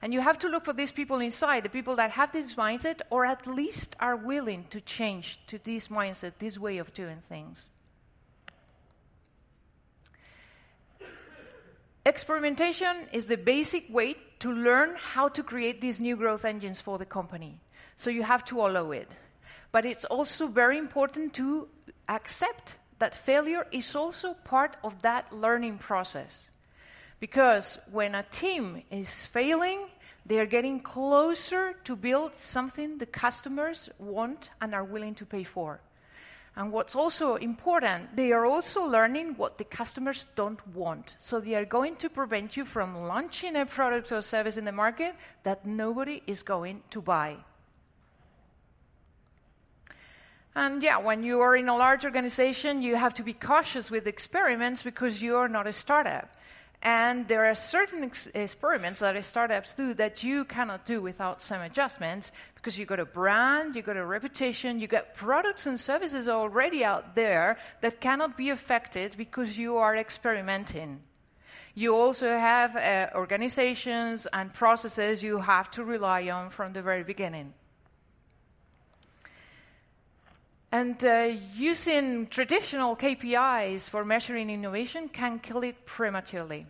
And 0.00 0.12
you 0.12 0.20
have 0.20 0.38
to 0.40 0.48
look 0.48 0.64
for 0.64 0.72
these 0.72 0.90
people 0.90 1.20
inside, 1.20 1.62
the 1.62 1.68
people 1.68 1.96
that 1.96 2.10
have 2.12 2.32
this 2.32 2.54
mindset 2.54 3.02
or 3.10 3.24
at 3.24 3.46
least 3.46 3.94
are 4.00 4.16
willing 4.16 4.64
to 4.70 4.80
change 4.80 5.38
to 5.48 5.58
this 5.62 5.88
mindset, 5.88 6.32
this 6.38 6.58
way 6.58 6.78
of 6.78 6.92
doing 6.94 7.22
things. 7.28 7.68
Experimentation 12.04 13.06
is 13.12 13.26
the 13.26 13.36
basic 13.36 13.88
way 13.88 14.16
to 14.40 14.50
learn 14.50 14.96
how 14.96 15.28
to 15.28 15.42
create 15.42 15.80
these 15.80 16.00
new 16.00 16.16
growth 16.16 16.44
engines 16.44 16.80
for 16.80 16.98
the 16.98 17.04
company. 17.04 17.60
So 17.96 18.10
you 18.10 18.24
have 18.24 18.44
to 18.46 18.60
allow 18.60 18.90
it. 18.90 19.08
But 19.72 19.86
it's 19.86 20.04
also 20.04 20.46
very 20.46 20.78
important 20.78 21.32
to 21.34 21.68
accept 22.08 22.76
that 22.98 23.14
failure 23.14 23.66
is 23.72 23.96
also 23.96 24.34
part 24.44 24.76
of 24.84 25.02
that 25.02 25.32
learning 25.32 25.78
process. 25.78 26.50
Because 27.18 27.78
when 27.90 28.14
a 28.14 28.22
team 28.24 28.82
is 28.90 29.08
failing, 29.08 29.88
they 30.26 30.38
are 30.38 30.46
getting 30.46 30.80
closer 30.80 31.72
to 31.84 31.96
build 31.96 32.32
something 32.38 32.98
the 32.98 33.06
customers 33.06 33.88
want 33.98 34.50
and 34.60 34.74
are 34.74 34.84
willing 34.84 35.14
to 35.16 35.26
pay 35.26 35.42
for. 35.42 35.80
And 36.54 36.70
what's 36.70 36.94
also 36.94 37.36
important, 37.36 38.14
they 38.14 38.30
are 38.32 38.44
also 38.44 38.84
learning 38.84 39.34
what 39.36 39.56
the 39.56 39.64
customers 39.64 40.26
don't 40.36 40.60
want. 40.68 41.16
So 41.18 41.40
they 41.40 41.54
are 41.54 41.64
going 41.64 41.96
to 41.96 42.10
prevent 42.10 42.56
you 42.56 42.66
from 42.66 43.06
launching 43.06 43.56
a 43.56 43.64
product 43.64 44.12
or 44.12 44.20
service 44.20 44.58
in 44.58 44.66
the 44.66 44.72
market 44.72 45.14
that 45.44 45.64
nobody 45.64 46.22
is 46.26 46.42
going 46.42 46.82
to 46.90 47.00
buy. 47.00 47.38
And 50.54 50.82
yeah, 50.82 50.98
when 50.98 51.22
you 51.22 51.40
are 51.40 51.56
in 51.56 51.68
a 51.68 51.76
large 51.76 52.04
organization, 52.04 52.82
you 52.82 52.96
have 52.96 53.14
to 53.14 53.22
be 53.22 53.32
cautious 53.32 53.90
with 53.90 54.06
experiments 54.06 54.82
because 54.82 55.22
you 55.22 55.36
are 55.36 55.48
not 55.48 55.66
a 55.66 55.72
startup. 55.72 56.28
And 56.82 57.28
there 57.28 57.46
are 57.46 57.54
certain 57.54 58.02
ex- 58.02 58.28
experiments 58.34 59.00
that 59.00 59.24
startups 59.24 59.72
do 59.74 59.94
that 59.94 60.24
you 60.24 60.44
cannot 60.44 60.84
do 60.84 61.00
without 61.00 61.40
some 61.40 61.60
adjustments 61.60 62.32
because 62.56 62.76
you 62.76 62.86
got 62.86 62.98
a 62.98 63.04
brand, 63.04 63.76
you 63.76 63.82
got 63.82 63.96
a 63.96 64.04
reputation, 64.04 64.80
you 64.80 64.88
got 64.88 65.14
products 65.14 65.66
and 65.66 65.78
services 65.78 66.28
already 66.28 66.84
out 66.84 67.14
there 67.14 67.56
that 67.82 68.00
cannot 68.00 68.36
be 68.36 68.50
affected 68.50 69.14
because 69.16 69.56
you 69.56 69.76
are 69.76 69.96
experimenting. 69.96 71.00
You 71.74 71.94
also 71.94 72.28
have 72.28 72.76
uh, 72.76 73.16
organizations 73.16 74.26
and 74.32 74.52
processes 74.52 75.22
you 75.22 75.38
have 75.38 75.70
to 75.70 75.84
rely 75.84 76.28
on 76.30 76.50
from 76.50 76.72
the 76.72 76.82
very 76.82 77.04
beginning. 77.04 77.54
And 80.72 81.04
uh, 81.04 81.32
using 81.54 82.26
traditional 82.28 82.96
KPIs 82.96 83.90
for 83.90 84.06
measuring 84.06 84.48
innovation 84.48 85.10
can 85.10 85.38
kill 85.38 85.62
it 85.62 85.84
prematurely. 85.84 86.64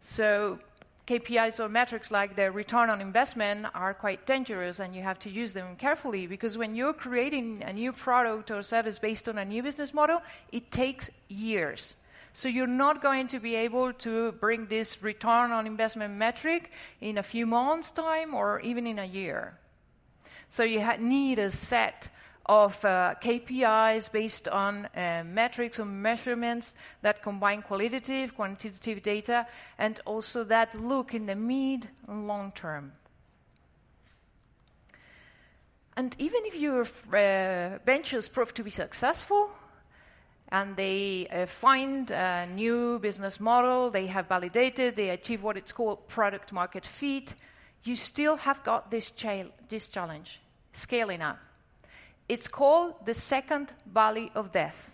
So, 0.00 0.58
KPIs 1.06 1.60
or 1.60 1.68
metrics 1.68 2.10
like 2.10 2.34
the 2.34 2.50
return 2.50 2.90
on 2.90 3.00
investment 3.00 3.66
are 3.74 3.94
quite 3.94 4.26
dangerous 4.26 4.80
and 4.80 4.94
you 4.94 5.02
have 5.02 5.18
to 5.20 5.30
use 5.30 5.52
them 5.52 5.76
carefully 5.76 6.26
because 6.26 6.58
when 6.58 6.74
you're 6.74 6.92
creating 6.92 7.62
a 7.64 7.72
new 7.72 7.92
product 7.92 8.50
or 8.50 8.62
service 8.62 8.98
based 8.98 9.26
on 9.28 9.38
a 9.38 9.44
new 9.44 9.62
business 9.62 9.94
model, 9.94 10.20
it 10.52 10.70
takes 10.70 11.08
years. 11.28 11.94
So 12.34 12.48
you're 12.48 12.66
not 12.66 13.00
going 13.00 13.28
to 13.28 13.38
be 13.38 13.54
able 13.54 13.92
to 13.94 14.32
bring 14.32 14.66
this 14.66 15.02
return 15.02 15.50
on 15.50 15.66
investment 15.66 16.14
metric 16.14 16.72
in 17.00 17.16
a 17.16 17.22
few 17.22 17.46
months' 17.46 17.90
time 17.90 18.34
or 18.34 18.60
even 18.60 18.86
in 18.86 18.98
a 18.98 19.06
year. 19.06 19.56
So 20.50 20.62
you 20.62 20.82
ha- 20.82 20.96
need 20.98 21.38
a 21.38 21.50
set 21.50 22.08
of 22.48 22.82
uh, 22.84 23.14
KPIs 23.22 24.10
based 24.10 24.48
on 24.48 24.86
uh, 24.86 25.22
metrics 25.26 25.78
or 25.78 25.84
measurements 25.84 26.74
that 27.02 27.22
combine 27.22 27.62
qualitative, 27.62 28.34
quantitative 28.34 29.02
data, 29.02 29.46
and 29.78 30.00
also 30.06 30.44
that 30.44 30.74
look 30.80 31.14
in 31.14 31.26
the 31.26 31.34
mid 31.34 31.88
and 32.06 32.26
long 32.26 32.52
term. 32.52 32.92
And 35.96 36.14
even 36.18 36.40
if 36.44 36.54
your 36.54 36.82
uh, 37.12 37.78
ventures 37.84 38.28
prove 38.28 38.54
to 38.54 38.62
be 38.62 38.70
successful, 38.70 39.50
and 40.50 40.76
they 40.76 41.26
uh, 41.30 41.46
find 41.46 42.10
a 42.10 42.46
new 42.46 42.98
business 43.00 43.38
model, 43.38 43.90
they 43.90 44.06
have 44.06 44.28
validated, 44.28 44.96
they 44.96 45.10
achieve 45.10 45.42
what 45.42 45.56
it's 45.56 45.72
called 45.72 46.08
product 46.08 46.52
market 46.52 46.86
fit, 46.86 47.34
you 47.84 47.96
still 47.96 48.36
have 48.36 48.62
got 48.64 48.90
this, 48.90 49.10
cha- 49.10 49.50
this 49.68 49.88
challenge 49.88 50.40
scaling 50.72 51.20
up. 51.20 51.38
It's 52.28 52.48
called 52.48 52.94
the 53.06 53.14
second 53.14 53.72
valley 53.92 54.30
of 54.34 54.52
death. 54.52 54.90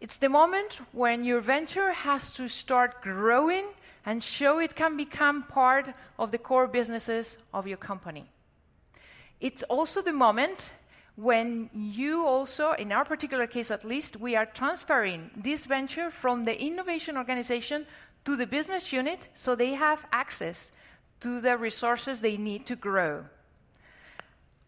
It's 0.00 0.16
the 0.16 0.28
moment 0.28 0.80
when 0.92 1.24
your 1.24 1.40
venture 1.40 1.92
has 1.92 2.30
to 2.32 2.48
start 2.48 3.00
growing 3.00 3.66
and 4.04 4.22
show 4.22 4.58
it 4.58 4.76
can 4.76 4.96
become 4.96 5.44
part 5.44 5.94
of 6.18 6.30
the 6.30 6.38
core 6.38 6.66
businesses 6.66 7.36
of 7.54 7.66
your 7.66 7.78
company. 7.78 8.28
It's 9.40 9.62
also 9.64 10.02
the 10.02 10.12
moment 10.12 10.72
when 11.16 11.70
you 11.72 12.26
also, 12.26 12.72
in 12.72 12.92
our 12.92 13.04
particular 13.04 13.46
case 13.46 13.70
at 13.70 13.84
least, 13.84 14.16
we 14.16 14.36
are 14.36 14.46
transferring 14.46 15.30
this 15.36 15.64
venture 15.64 16.10
from 16.10 16.44
the 16.44 16.60
innovation 16.60 17.16
organization 17.16 17.86
to 18.24 18.36
the 18.36 18.46
business 18.46 18.92
unit 18.92 19.28
so 19.34 19.54
they 19.54 19.74
have 19.74 20.04
access 20.12 20.72
to 21.20 21.40
the 21.40 21.56
resources 21.56 22.20
they 22.20 22.36
need 22.36 22.66
to 22.66 22.76
grow. 22.76 23.24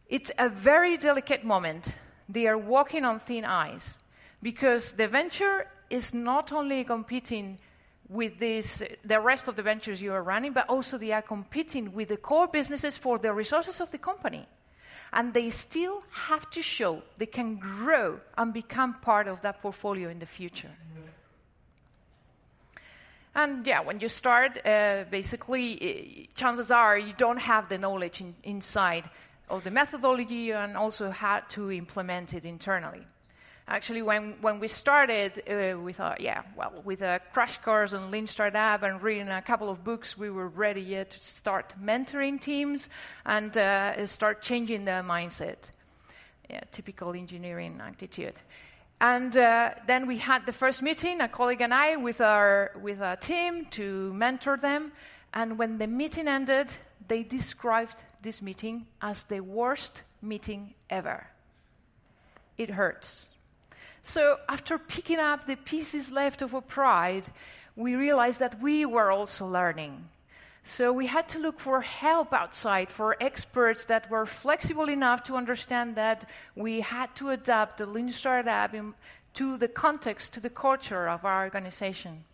It's 0.08 0.30
a 0.38 0.48
very 0.48 0.96
delicate 0.96 1.44
moment. 1.44 1.94
They 2.28 2.46
are 2.46 2.58
walking 2.58 3.04
on 3.04 3.20
thin 3.20 3.44
ice 3.44 3.98
because 4.42 4.92
the 4.92 5.06
venture 5.06 5.66
is 5.90 6.14
not 6.14 6.52
only 6.52 6.84
competing 6.84 7.58
with 8.08 8.38
this, 8.38 8.82
the 9.04 9.20
rest 9.20 9.48
of 9.48 9.56
the 9.56 9.62
ventures 9.62 10.00
you 10.00 10.12
are 10.12 10.22
running, 10.22 10.52
but 10.52 10.68
also 10.68 10.96
they 10.96 11.12
are 11.12 11.22
competing 11.22 11.92
with 11.92 12.08
the 12.08 12.16
core 12.16 12.48
businesses 12.48 12.96
for 12.96 13.18
the 13.18 13.32
resources 13.32 13.80
of 13.80 13.90
the 13.90 13.98
company. 13.98 14.46
And 15.12 15.32
they 15.34 15.50
still 15.50 16.02
have 16.10 16.48
to 16.50 16.62
show 16.62 17.02
they 17.18 17.26
can 17.26 17.56
grow 17.56 18.20
and 18.36 18.52
become 18.52 18.94
part 18.94 19.28
of 19.28 19.42
that 19.42 19.60
portfolio 19.60 20.08
in 20.08 20.18
the 20.18 20.26
future. 20.26 20.70
And 23.34 23.66
yeah, 23.66 23.80
when 23.82 24.00
you 24.00 24.08
start, 24.08 24.58
uh, 24.66 25.04
basically, 25.10 26.28
uh, 26.34 26.34
chances 26.34 26.70
are 26.70 26.98
you 26.98 27.12
don't 27.16 27.38
have 27.38 27.68
the 27.68 27.78
knowledge 27.78 28.20
in, 28.20 28.34
inside 28.42 29.08
of 29.50 29.64
the 29.64 29.70
methodology 29.70 30.52
and 30.52 30.76
also 30.76 31.10
how 31.10 31.40
to 31.50 31.72
implement 31.72 32.34
it 32.34 32.44
internally. 32.44 33.06
Actually, 33.70 34.00
when, 34.00 34.34
when 34.40 34.60
we 34.60 34.68
started 34.68 35.42
uh, 35.46 35.78
with 35.78 36.00
yeah, 36.18 36.42
well, 36.56 36.72
with 36.84 37.02
a 37.02 37.20
crash 37.34 37.58
course 37.58 37.92
on 37.92 38.10
Lean 38.10 38.26
Startup 38.26 38.82
and 38.82 39.02
reading 39.02 39.28
a 39.28 39.42
couple 39.42 39.68
of 39.68 39.84
books, 39.84 40.16
we 40.16 40.30
were 40.30 40.48
ready 40.48 40.80
yet 40.80 41.10
to 41.10 41.22
start 41.22 41.74
mentoring 41.82 42.40
teams 42.40 42.88
and 43.26 43.58
uh, 43.58 44.06
start 44.06 44.40
changing 44.40 44.86
their 44.86 45.02
mindset. 45.02 45.58
Yeah, 46.48 46.60
typical 46.72 47.12
engineering 47.12 47.78
attitude. 47.86 48.36
And 49.02 49.36
uh, 49.36 49.74
then 49.86 50.06
we 50.06 50.16
had 50.16 50.46
the 50.46 50.52
first 50.52 50.80
meeting, 50.80 51.20
a 51.20 51.28
colleague 51.28 51.60
and 51.60 51.74
I, 51.74 51.96
with 51.96 52.22
our, 52.22 52.72
with 52.80 53.02
our 53.02 53.16
team 53.16 53.66
to 53.72 54.14
mentor 54.14 54.56
them. 54.56 54.92
And 55.34 55.58
when 55.58 55.76
the 55.76 55.86
meeting 55.86 56.26
ended, 56.26 56.68
they 57.08 57.22
described 57.22 57.96
this 58.22 58.40
meeting 58.42 58.86
as 59.00 59.24
the 59.24 59.40
worst 59.40 60.02
meeting 60.22 60.74
ever. 60.90 61.26
It 62.56 62.70
hurts. 62.70 63.26
So, 64.02 64.38
after 64.48 64.78
picking 64.78 65.18
up 65.18 65.46
the 65.46 65.56
pieces 65.56 66.10
left 66.10 66.42
of 66.42 66.54
our 66.54 66.62
pride, 66.62 67.24
we 67.76 67.94
realized 67.94 68.38
that 68.40 68.60
we 68.60 68.84
were 68.84 69.10
also 69.10 69.46
learning. 69.46 70.08
So, 70.64 70.92
we 70.92 71.06
had 71.06 71.28
to 71.30 71.38
look 71.38 71.60
for 71.60 71.80
help 71.82 72.32
outside, 72.32 72.90
for 72.90 73.16
experts 73.20 73.84
that 73.84 74.10
were 74.10 74.26
flexible 74.26 74.88
enough 74.88 75.22
to 75.24 75.36
understand 75.36 75.94
that 75.96 76.28
we 76.56 76.80
had 76.80 77.14
to 77.16 77.30
adapt 77.30 77.78
the 77.78 77.86
Lean 77.86 78.10
Startup 78.12 78.74
to 79.34 79.56
the 79.56 79.68
context, 79.68 80.32
to 80.32 80.40
the 80.40 80.50
culture 80.50 81.08
of 81.08 81.24
our 81.24 81.44
organization. 81.44 82.24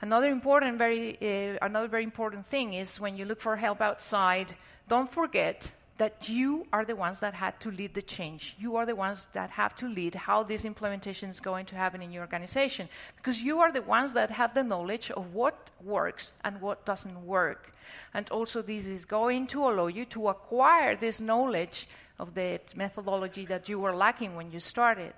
Another 0.00 0.28
important, 0.28 0.78
very, 0.78 1.16
uh, 1.22 1.64
another 1.64 1.88
very 1.88 2.04
important 2.04 2.46
thing 2.50 2.74
is 2.74 3.00
when 3.00 3.16
you 3.16 3.24
look 3.24 3.40
for 3.40 3.56
help 3.56 3.80
outside, 3.80 4.54
don't 4.88 5.10
forget 5.10 5.70
that 5.98 6.28
you 6.28 6.66
are 6.72 6.84
the 6.84 6.94
ones 6.94 7.20
that 7.20 7.32
had 7.32 7.58
to 7.60 7.70
lead 7.70 7.94
the 7.94 8.02
change. 8.02 8.54
You 8.58 8.76
are 8.76 8.84
the 8.84 8.94
ones 8.94 9.26
that 9.32 9.50
have 9.50 9.74
to 9.76 9.88
lead 9.88 10.14
how 10.14 10.42
this 10.42 10.64
implementation 10.64 11.30
is 11.30 11.40
going 11.40 11.64
to 11.66 11.74
happen 11.74 12.02
in 12.02 12.12
your 12.12 12.22
organization 12.22 12.88
because 13.16 13.40
you 13.40 13.60
are 13.60 13.72
the 13.72 13.82
ones 13.82 14.12
that 14.12 14.30
have 14.30 14.52
the 14.52 14.62
knowledge 14.62 15.10
of 15.10 15.32
what 15.32 15.70
works 15.82 16.32
and 16.44 16.60
what 16.60 16.84
doesn't 16.84 17.24
work. 17.24 17.72
And 18.12 18.28
also, 18.30 18.60
this 18.60 18.86
is 18.86 19.04
going 19.04 19.46
to 19.48 19.62
allow 19.62 19.86
you 19.86 20.04
to 20.06 20.28
acquire 20.28 20.96
this 20.96 21.20
knowledge 21.20 21.88
of 22.18 22.34
the 22.34 22.60
methodology 22.74 23.46
that 23.46 23.68
you 23.68 23.78
were 23.78 23.94
lacking 23.94 24.34
when 24.36 24.50
you 24.50 24.60
started. 24.60 25.14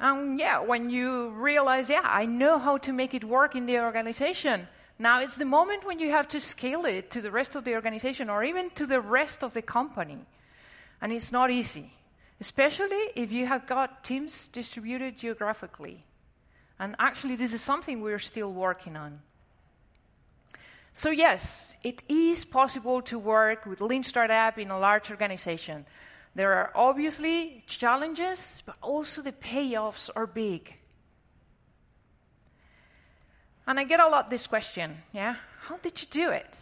And 0.00 0.38
yeah, 0.38 0.60
when 0.60 0.88
you 0.88 1.28
realize, 1.28 1.90
yeah, 1.90 2.00
I 2.02 2.24
know 2.24 2.58
how 2.58 2.78
to 2.78 2.92
make 2.92 3.12
it 3.12 3.22
work 3.22 3.54
in 3.54 3.66
the 3.66 3.78
organization, 3.80 4.66
now 4.98 5.20
it's 5.20 5.36
the 5.36 5.44
moment 5.44 5.86
when 5.86 5.98
you 5.98 6.10
have 6.10 6.26
to 6.28 6.40
scale 6.40 6.86
it 6.86 7.10
to 7.10 7.20
the 7.20 7.30
rest 7.30 7.54
of 7.54 7.64
the 7.64 7.74
organization 7.74 8.30
or 8.30 8.42
even 8.42 8.70
to 8.70 8.86
the 8.86 9.00
rest 9.00 9.44
of 9.44 9.52
the 9.52 9.60
company. 9.60 10.18
And 11.02 11.12
it's 11.12 11.30
not 11.30 11.50
easy, 11.50 11.92
especially 12.40 13.10
if 13.14 13.30
you 13.30 13.46
have 13.46 13.66
got 13.66 14.02
teams 14.02 14.48
distributed 14.48 15.18
geographically. 15.18 16.02
And 16.78 16.96
actually, 16.98 17.36
this 17.36 17.52
is 17.52 17.60
something 17.60 18.00
we're 18.00 18.18
still 18.18 18.52
working 18.52 18.96
on. 18.96 19.20
So, 20.94 21.10
yes, 21.10 21.72
it 21.82 22.02
is 22.08 22.46
possible 22.46 23.02
to 23.02 23.18
work 23.18 23.66
with 23.66 23.82
Lean 23.82 24.02
Startup 24.02 24.58
in 24.58 24.70
a 24.70 24.78
large 24.78 25.10
organization. 25.10 25.84
There 26.34 26.52
are 26.54 26.70
obviously 26.74 27.64
challenges, 27.66 28.62
but 28.64 28.76
also 28.82 29.22
the 29.22 29.32
payoffs 29.32 30.10
are 30.14 30.26
big. 30.26 30.74
And 33.66 33.78
I 33.78 33.84
get 33.84 34.00
a 34.00 34.08
lot 34.08 34.30
this 34.30 34.46
question, 34.46 34.96
yeah? 35.12 35.36
How 35.62 35.76
did 35.76 36.00
you 36.00 36.08
do 36.10 36.30
it? 36.30 36.54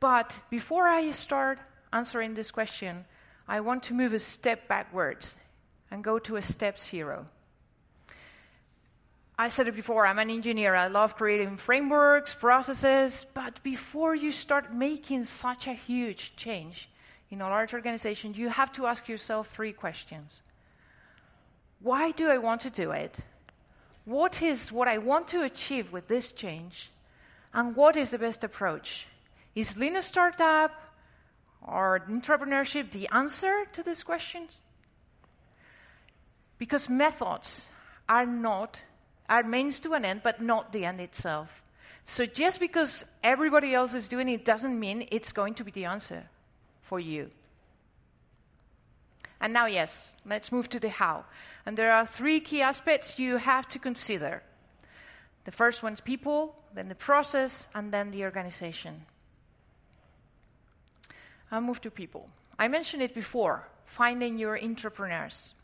But 0.00 0.38
before 0.50 0.86
I 0.88 1.10
start 1.12 1.58
answering 1.92 2.34
this 2.34 2.50
question, 2.50 3.04
I 3.48 3.60
want 3.60 3.84
to 3.84 3.94
move 3.94 4.12
a 4.12 4.20
step 4.20 4.68
backwards 4.68 5.34
and 5.90 6.02
go 6.02 6.18
to 6.18 6.36
a 6.36 6.42
step 6.42 6.78
zero. 6.78 7.26
I 9.38 9.48
said 9.48 9.68
it 9.68 9.76
before, 9.76 10.06
I'm 10.06 10.18
an 10.18 10.30
engineer. 10.30 10.74
I 10.74 10.88
love 10.88 11.14
creating 11.14 11.58
frameworks, 11.58 12.34
processes, 12.34 13.26
but 13.34 13.62
before 13.62 14.14
you 14.14 14.32
start 14.32 14.74
making 14.74 15.24
such 15.24 15.66
a 15.66 15.74
huge 15.74 16.32
change, 16.36 16.88
in 17.36 17.42
a 17.42 17.48
large 17.50 17.74
organization, 17.74 18.32
you 18.32 18.48
have 18.48 18.72
to 18.72 18.86
ask 18.86 19.08
yourself 19.08 19.50
three 19.50 19.72
questions. 19.72 20.40
Why 21.80 22.10
do 22.10 22.30
I 22.30 22.38
want 22.38 22.62
to 22.62 22.70
do 22.70 22.92
it? 22.92 23.14
What 24.06 24.40
is 24.40 24.72
what 24.72 24.88
I 24.88 24.96
want 24.96 25.28
to 25.28 25.42
achieve 25.42 25.92
with 25.92 26.08
this 26.08 26.32
change? 26.32 26.90
And 27.52 27.76
what 27.76 27.94
is 27.94 28.08
the 28.08 28.18
best 28.18 28.42
approach? 28.42 29.04
Is 29.54 29.76
lean 29.76 29.96
a 29.96 30.02
startup 30.02 30.72
or 31.60 32.00
entrepreneurship 32.08 32.92
the 32.92 33.06
answer 33.12 33.66
to 33.74 33.82
these 33.82 34.02
questions? 34.02 34.62
Because 36.56 36.88
methods 36.88 37.66
are 38.08 38.24
not 38.24 38.80
are 39.28 39.42
means 39.42 39.78
to 39.80 39.92
an 39.92 40.06
end, 40.06 40.22
but 40.24 40.40
not 40.40 40.72
the 40.72 40.86
end 40.86 41.02
itself. 41.02 41.50
So 42.06 42.24
just 42.24 42.60
because 42.60 43.04
everybody 43.22 43.74
else 43.74 43.92
is 43.92 44.08
doing 44.08 44.30
it 44.30 44.46
doesn't 44.46 44.80
mean 44.80 45.06
it's 45.10 45.32
going 45.32 45.52
to 45.54 45.64
be 45.64 45.70
the 45.70 45.84
answer 45.84 46.30
for 46.88 47.00
you. 47.00 47.30
And 49.40 49.52
now, 49.52 49.66
yes, 49.66 50.14
let's 50.24 50.50
move 50.50 50.68
to 50.70 50.80
the 50.80 50.88
how. 50.88 51.24
And 51.66 51.76
there 51.76 51.92
are 51.92 52.06
three 52.06 52.40
key 52.40 52.62
aspects 52.62 53.18
you 53.18 53.36
have 53.36 53.68
to 53.68 53.78
consider. 53.78 54.42
The 55.44 55.52
first 55.52 55.82
one's 55.82 56.00
people, 56.00 56.56
then 56.74 56.88
the 56.88 56.94
process, 56.94 57.68
and 57.74 57.92
then 57.92 58.10
the 58.10 58.24
organization. 58.24 59.04
I'll 61.50 61.60
move 61.60 61.80
to 61.82 61.90
people. 61.90 62.28
I 62.58 62.68
mentioned 62.68 63.02
it 63.02 63.14
before 63.14 63.68
finding 63.84 64.38
your 64.38 64.58
entrepreneurs. 64.60 65.54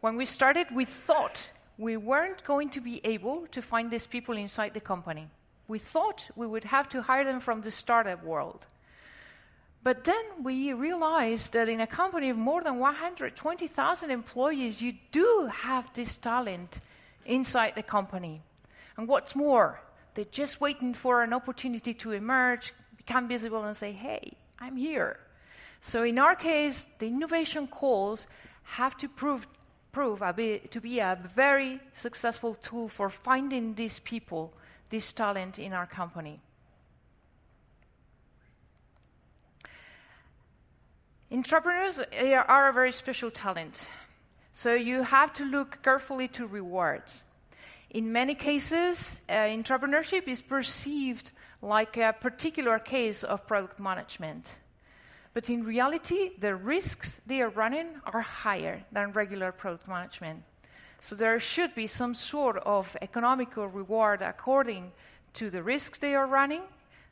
When 0.00 0.16
we 0.16 0.26
started, 0.26 0.66
we 0.74 0.84
thought 0.84 1.50
we 1.78 1.96
weren't 1.96 2.44
going 2.44 2.70
to 2.70 2.80
be 2.80 3.00
able 3.04 3.46
to 3.52 3.62
find 3.62 3.90
these 3.90 4.06
people 4.06 4.36
inside 4.36 4.74
the 4.74 4.80
company. 4.80 5.28
We 5.68 5.78
thought 5.78 6.24
we 6.36 6.46
would 6.46 6.64
have 6.64 6.88
to 6.90 7.02
hire 7.02 7.24
them 7.24 7.40
from 7.40 7.62
the 7.62 7.70
startup 7.70 8.24
world. 8.24 8.66
But 9.82 10.04
then 10.04 10.42
we 10.42 10.72
realized 10.74 11.52
that 11.52 11.68
in 11.68 11.80
a 11.80 11.86
company 11.86 12.28
of 12.28 12.36
more 12.36 12.62
than 12.62 12.78
120,000 12.78 14.10
employees, 14.10 14.82
you 14.82 14.94
do 15.10 15.50
have 15.52 15.92
this 15.94 16.18
talent 16.18 16.80
inside 17.24 17.72
the 17.76 17.82
company. 17.82 18.42
And 18.96 19.08
what's 19.08 19.34
more, 19.34 19.80
they're 20.14 20.26
just 20.26 20.60
waiting 20.60 20.92
for 20.92 21.22
an 21.22 21.32
opportunity 21.32 21.94
to 21.94 22.12
emerge, 22.12 22.74
become 22.98 23.26
visible, 23.26 23.64
and 23.64 23.74
say, 23.74 23.92
hey, 23.92 24.32
I'm 24.58 24.76
here. 24.76 25.18
So 25.80 26.02
in 26.02 26.18
our 26.18 26.36
case, 26.36 26.84
the 26.98 27.06
innovation 27.06 27.66
calls 27.66 28.26
have 28.64 28.98
to 28.98 29.08
prove, 29.08 29.46
prove 29.92 30.22
bit, 30.36 30.70
to 30.72 30.80
be 30.80 30.98
a 30.98 31.18
very 31.34 31.80
successful 31.94 32.54
tool 32.54 32.88
for 32.88 33.08
finding 33.08 33.74
these 33.74 33.98
people, 34.00 34.52
this 34.90 35.10
talent 35.14 35.58
in 35.58 35.72
our 35.72 35.86
company. 35.86 36.40
Entrepreneurs 41.32 42.00
are 42.48 42.68
a 42.68 42.72
very 42.72 42.90
special 42.90 43.30
talent. 43.30 43.80
So 44.54 44.74
you 44.74 45.04
have 45.04 45.32
to 45.34 45.44
look 45.44 45.80
carefully 45.80 46.26
to 46.28 46.44
rewards. 46.44 47.22
In 47.90 48.12
many 48.12 48.34
cases, 48.34 49.20
uh, 49.28 49.32
entrepreneurship 49.32 50.26
is 50.26 50.42
perceived 50.42 51.30
like 51.62 51.96
a 51.96 52.12
particular 52.20 52.80
case 52.80 53.22
of 53.22 53.46
product 53.46 53.78
management. 53.78 54.44
But 55.32 55.48
in 55.48 55.62
reality, 55.62 56.30
the 56.40 56.56
risks 56.56 57.20
they 57.26 57.40
are 57.42 57.50
running 57.50 57.86
are 58.06 58.22
higher 58.22 58.82
than 58.90 59.12
regular 59.12 59.52
product 59.52 59.86
management. 59.86 60.42
So 61.00 61.14
there 61.14 61.38
should 61.38 61.76
be 61.76 61.86
some 61.86 62.16
sort 62.16 62.56
of 62.66 62.96
economical 63.02 63.68
reward 63.68 64.20
according 64.20 64.90
to 65.34 65.48
the 65.48 65.62
risks 65.62 66.00
they 66.00 66.16
are 66.16 66.26
running. 66.26 66.62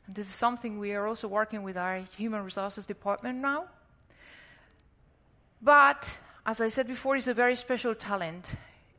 And 0.07 0.15
this 0.15 0.27
is 0.27 0.35
something 0.35 0.77
we 0.77 0.93
are 0.93 1.07
also 1.07 1.29
working 1.29 1.63
with 1.63 1.77
our 1.77 1.99
human 2.17 2.43
resources 2.43 2.85
department 2.85 3.39
now. 3.39 3.67
But, 5.61 6.07
as 6.45 6.61
I 6.61 6.69
said 6.69 6.87
before, 6.87 7.17
it's 7.17 7.27
a 7.27 7.33
very 7.33 7.55
special 7.55 7.93
talent. 7.93 8.49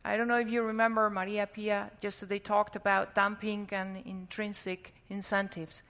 I 0.04 0.16
don't 0.16 0.28
know 0.28 0.38
if 0.38 0.48
you 0.48 0.62
remember 0.62 1.08
Maria 1.08 1.46
Pia, 1.46 1.90
just 2.00 2.28
they 2.28 2.38
talked 2.38 2.76
about 2.76 3.14
Dan 3.14 3.36
Pink 3.36 3.72
and 3.72 3.96
intrinsic 4.06 4.94
incentives. 5.08 5.82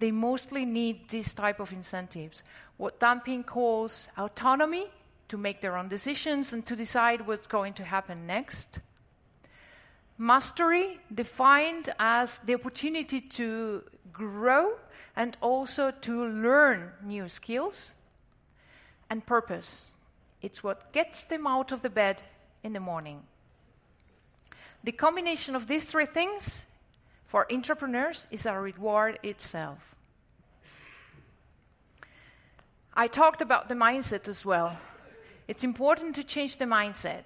They 0.00 0.10
mostly 0.10 0.64
need 0.64 1.08
this 1.08 1.32
type 1.32 1.60
of 1.60 1.72
incentives. 1.72 2.42
What 2.76 3.00
Dan 3.00 3.20
Pink 3.20 3.46
calls 3.46 4.08
autonomy 4.16 4.86
to 5.28 5.36
make 5.36 5.60
their 5.60 5.76
own 5.76 5.88
decisions 5.88 6.52
and 6.52 6.64
to 6.66 6.76
decide 6.76 7.26
what's 7.26 7.46
going 7.46 7.74
to 7.74 7.84
happen 7.84 8.26
next. 8.26 8.78
Mastery, 10.16 10.98
defined 11.14 11.92
as 11.98 12.40
the 12.44 12.54
opportunity 12.54 13.20
to 13.20 13.84
grow 14.12 14.74
and 15.14 15.36
also 15.40 15.90
to 15.90 16.24
learn 16.26 16.90
new 17.04 17.28
skills. 17.28 17.94
And 19.10 19.24
purpose, 19.24 19.84
it's 20.42 20.62
what 20.62 20.92
gets 20.92 21.24
them 21.24 21.46
out 21.46 21.72
of 21.72 21.82
the 21.82 21.90
bed 21.90 22.22
in 22.62 22.72
the 22.72 22.80
morning. 22.80 23.22
The 24.84 24.92
combination 24.92 25.56
of 25.56 25.66
these 25.66 25.84
three 25.84 26.06
things 26.06 26.64
for 27.26 27.46
entrepreneurs 27.52 28.26
is 28.30 28.46
a 28.46 28.58
reward 28.58 29.18
itself. 29.22 29.96
I 32.94 33.06
talked 33.06 33.42
about 33.42 33.68
the 33.68 33.74
mindset 33.74 34.28
as 34.28 34.44
well. 34.44 34.78
It's 35.46 35.64
important 35.64 36.14
to 36.16 36.24
change 36.24 36.58
the 36.58 36.64
mindset. 36.64 37.24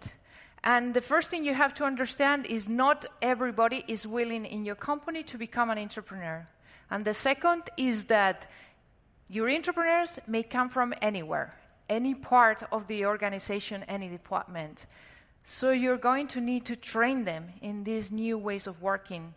And 0.65 0.95
the 0.95 1.01
first 1.01 1.29
thing 1.29 1.45
you 1.45 1.55
have 1.55 1.75
to 1.75 1.85
understand 1.85 2.47
is 2.47 2.69
not 2.69 3.05
everybody 3.21 3.85
is 3.89 4.07
willing 4.07 4.47
in 4.47 4.65
your 4.65 4.75
company 4.75 5.23
to 5.25 5.39
become 5.39 5.71
an 5.71 5.79
entrepreneur. 5.79 6.47
And 6.91 7.05
the 7.05 7.15
second 7.15 7.63
is 7.77 8.05
that 8.05 8.51
your 9.29 9.51
entrepreneurs 9.51 10.11
may 10.27 10.43
come 10.43 10.69
from 10.69 10.95
anywhere 11.03 11.55
any 11.93 12.15
part 12.15 12.63
of 12.73 12.87
the 12.89 13.05
organization, 13.05 13.85
any 13.87 14.09
department. 14.09 14.87
So 15.45 15.71
you're 15.71 15.99
going 15.99 16.27
to 16.29 16.41
need 16.41 16.65
to 16.65 16.75
train 16.75 17.25
them 17.25 17.51
in 17.61 17.85
these 17.85 18.11
new 18.11 18.39
ways 18.39 18.67
of 18.67 18.81
working. 18.81 19.35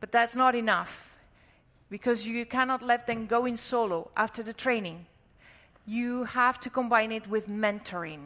But 0.00 0.10
that's 0.10 0.34
not 0.34 0.56
enough 0.56 1.10
because 1.90 2.26
you 2.26 2.44
cannot 2.44 2.82
let 2.82 3.06
them 3.06 3.26
go 3.26 3.44
in 3.46 3.56
solo 3.56 4.10
after 4.16 4.42
the 4.42 4.52
training. 4.52 5.06
You 5.86 6.24
have 6.24 6.58
to 6.60 6.70
combine 6.70 7.12
it 7.12 7.28
with 7.28 7.48
mentoring 7.48 8.22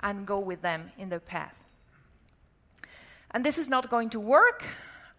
and 0.00 0.26
go 0.26 0.40
with 0.40 0.60
them 0.62 0.90
in 0.98 1.10
their 1.10 1.20
path. 1.20 1.54
And 3.30 3.44
this 3.44 3.58
is 3.58 3.68
not 3.68 3.88
going 3.88 4.10
to 4.10 4.20
work 4.20 4.64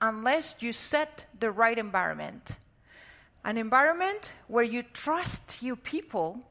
unless 0.02 0.56
you 0.60 0.74
set 0.74 1.24
the 1.40 1.52
right 1.52 1.78
environment. 1.78 2.58
An 3.46 3.58
environment 3.58 4.34
where 4.48 4.66
you 4.66 4.84
trust 4.84 5.62
your 5.62 5.78
people 5.78 6.42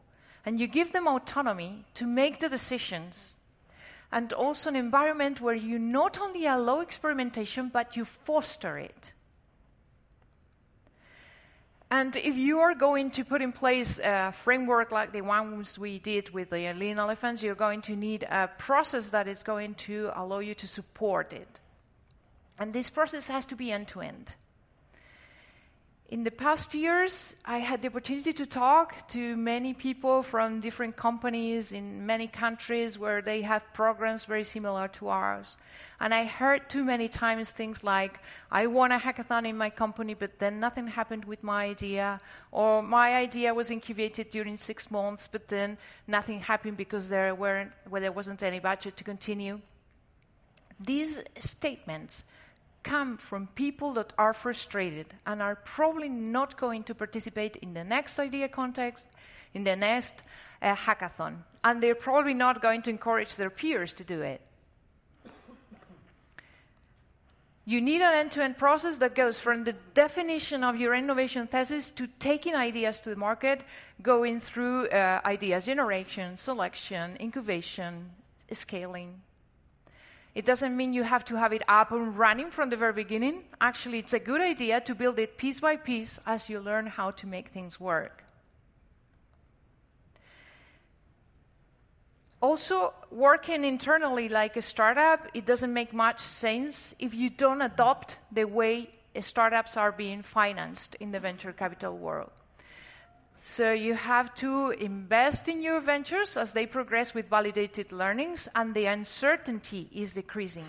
and 0.45 0.59
you 0.59 0.67
give 0.67 0.93
them 0.93 1.07
autonomy 1.07 1.85
to 1.95 2.07
make 2.07 2.41
the 2.41 2.49
decisions 2.49 3.35
and 4.13 4.33
also 4.33 4.71
an 4.71 4.77
environment 4.77 5.41
where 5.41 5.55
you 5.55 5.79
not 5.79 6.19
only 6.19 6.47
allow 6.47 6.81
experimentation, 6.81 7.71
but 7.73 7.97
you 7.97 8.05
foster 8.05 8.79
it. 8.79 9.13
And 11.93 12.15
if 12.15 12.37
you 12.37 12.61
are 12.61 12.75
going 12.75 13.11
to 13.13 13.25
put 13.25 13.43
in 13.43 13.53
place 13.53 13.99
a 13.99 14.33
framework 14.45 14.93
like 14.93 15.13
the 15.13 15.23
ones 15.23 15.77
we 15.77 15.99
did 15.99 16.31
with 16.31 16.51
the 16.51 16.73
lean 16.73 16.99
elephants, 16.99 17.43
you're 17.43 17.57
going 17.57 17.83
to 17.83 17.97
need 17.97 18.23
a 18.23 18.49
process 18.59 19.09
that 19.09 19.27
is 19.27 19.43
going 19.43 19.75
to 19.87 20.11
allow 20.15 20.39
you 20.39 20.55
to 20.55 20.69
support 20.69 21.33
it. 21.33 21.49
And 22.59 22.73
this 22.73 22.91
process 22.91 23.27
has 23.27 23.45
to 23.47 23.57
be 23.57 23.73
end 23.73 23.89
to 23.89 24.03
end. 24.03 24.33
In 26.11 26.25
the 26.25 26.31
past 26.33 26.75
years, 26.75 27.37
I 27.45 27.59
had 27.59 27.83
the 27.83 27.87
opportunity 27.87 28.33
to 28.33 28.45
talk 28.45 29.09
to 29.11 29.37
many 29.37 29.75
people 29.75 30.25
from 30.25 30.61
different 30.61 30.97
companies 30.97 31.71
in 31.71 32.05
many 32.05 32.27
countries 32.27 32.99
where 32.99 33.23
they 33.23 33.43
have 33.43 33.63
programs 33.75 34.25
very 34.25 34.43
similar 34.43 34.89
to 34.89 35.07
ours. 35.07 35.57
And 36.01 36.13
I 36.13 36.25
heard 36.25 36.69
too 36.69 36.83
many 36.83 37.09
times 37.09 37.53
things 37.53 37.85
like, 37.85 38.19
I 38.51 38.67
won 38.67 38.91
a 38.91 38.99
hackathon 38.99 39.47
in 39.47 39.57
my 39.57 39.71
company, 39.71 40.15
but 40.15 40.41
then 40.41 40.59
nothing 40.59 40.89
happened 40.89 41.27
with 41.27 41.45
my 41.45 41.67
idea. 41.67 42.21
Or 42.51 42.83
my 42.83 43.15
idea 43.15 43.55
was 43.55 43.71
incubated 43.71 44.33
during 44.33 44.57
six 44.57 44.91
months, 44.91 45.29
but 45.31 45.47
then 45.47 45.79
nothing 46.09 46.41
happened 46.41 46.77
because 46.77 47.09
there, 47.09 47.37
weren't, 47.37 47.71
well, 47.89 48.03
there 48.03 48.11
wasn't 48.11 48.43
any 48.43 48.59
budget 48.59 48.97
to 48.97 49.05
continue. 49.05 49.61
These 50.81 51.21
statements 51.39 52.25
come 52.83 53.17
from 53.17 53.47
people 53.55 53.93
that 53.95 54.13
are 54.19 54.33
frustrated 54.33 55.07
and 55.27 55.43
are 55.43 55.57
probably 55.57 56.09
not 56.09 56.59
going 56.59 56.85
to 56.85 56.95
participate 56.95 57.57
in 57.57 57.75
the 57.75 57.85
next 57.85 58.19
idea 58.19 58.49
context, 58.49 59.07
in 59.55 59.65
the 59.65 59.77
next 59.77 60.15
uh, 60.63 60.75
hackathon. 60.75 61.37
And 61.63 61.83
they're 61.83 61.95
probably 61.95 62.35
not 62.35 62.63
going 62.63 62.83
to 62.83 62.91
encourage 62.91 63.37
their 63.37 63.51
peers 63.51 63.93
to 63.95 64.05
do 64.05 64.23
it. 64.23 64.41
You 67.67 67.81
need 67.81 68.01
an 68.01 68.15
end 68.15 68.33
to 68.33 68.43
end 68.43 68.59
process 68.59 68.97
that 68.99 69.15
goes 69.15 69.39
from 69.39 69.65
the 69.65 69.75
definition 69.95 70.65
of 70.65 70.77
your 70.77 70.95
innovation 70.95 71.47
thesis 71.47 71.91
to 71.91 72.09
taking 72.19 72.55
ideas 72.55 72.99
to 73.01 73.11
the 73.11 73.17
market, 73.17 73.61
going 74.03 74.41
through 74.41 74.89
uh, 74.89 75.21
ideas 75.25 75.67
generation, 75.67 76.37
selection, 76.37 77.17
incubation, 77.21 78.11
scaling, 78.51 79.21
it 80.35 80.47
doesn't 80.47 80.77
mean 80.77 80.93
you 80.93 81.03
have 81.03 81.25
to 81.27 81.37
have 81.37 81.53
it 81.53 81.63
up 81.69 81.91
and 81.91 82.17
running 82.17 82.51
from 82.51 82.71
the 82.71 82.77
very 82.77 82.93
beginning. 82.93 83.43
Actually, 83.61 83.99
it's 83.99 84.13
a 84.13 84.19
good 84.19 84.41
idea 84.41 84.81
to 84.83 84.95
build 84.95 85.19
it 85.19 85.37
piece 85.37 85.61
by 85.61 85.77
piece 85.77 86.21
as 86.27 86.49
you 86.49 86.61
learn 86.61 86.87
how 86.87 87.11
to 87.13 87.27
make 87.27 87.49
things 87.49 87.81
work. 87.81 88.25
Also, 92.41 92.95
working 93.11 93.65
internally 93.65 94.29
like 94.29 94.57
a 94.57 94.63
startup, 94.63 95.27
it 95.35 95.45
doesn't 95.45 95.73
make 95.73 95.93
much 95.93 96.21
sense 96.21 96.95
if 96.99 97.13
you 97.13 97.29
don't 97.29 97.61
adopt 97.61 98.17
the 98.33 98.45
way 98.45 98.89
startups 99.21 99.77
are 99.77 99.93
being 99.93 100.23
financed 100.23 100.95
in 101.01 101.11
the 101.11 101.21
venture 101.21 101.53
capital 101.53 101.99
world. 101.99 102.31
So 103.43 103.73
you 103.73 103.95
have 103.95 104.35
to 104.37 104.71
invest 104.71 105.49
in 105.49 105.63
your 105.63 105.81
ventures 105.81 106.37
as 106.37 106.53
they 106.53 106.67
progress 106.67 107.15
with 107.15 107.29
validated 107.29 107.91
learnings, 107.91 108.49
and 108.55 108.75
the 108.75 108.87
uncertainty 108.87 109.89
is 109.93 110.13
decreasing. 110.13 110.67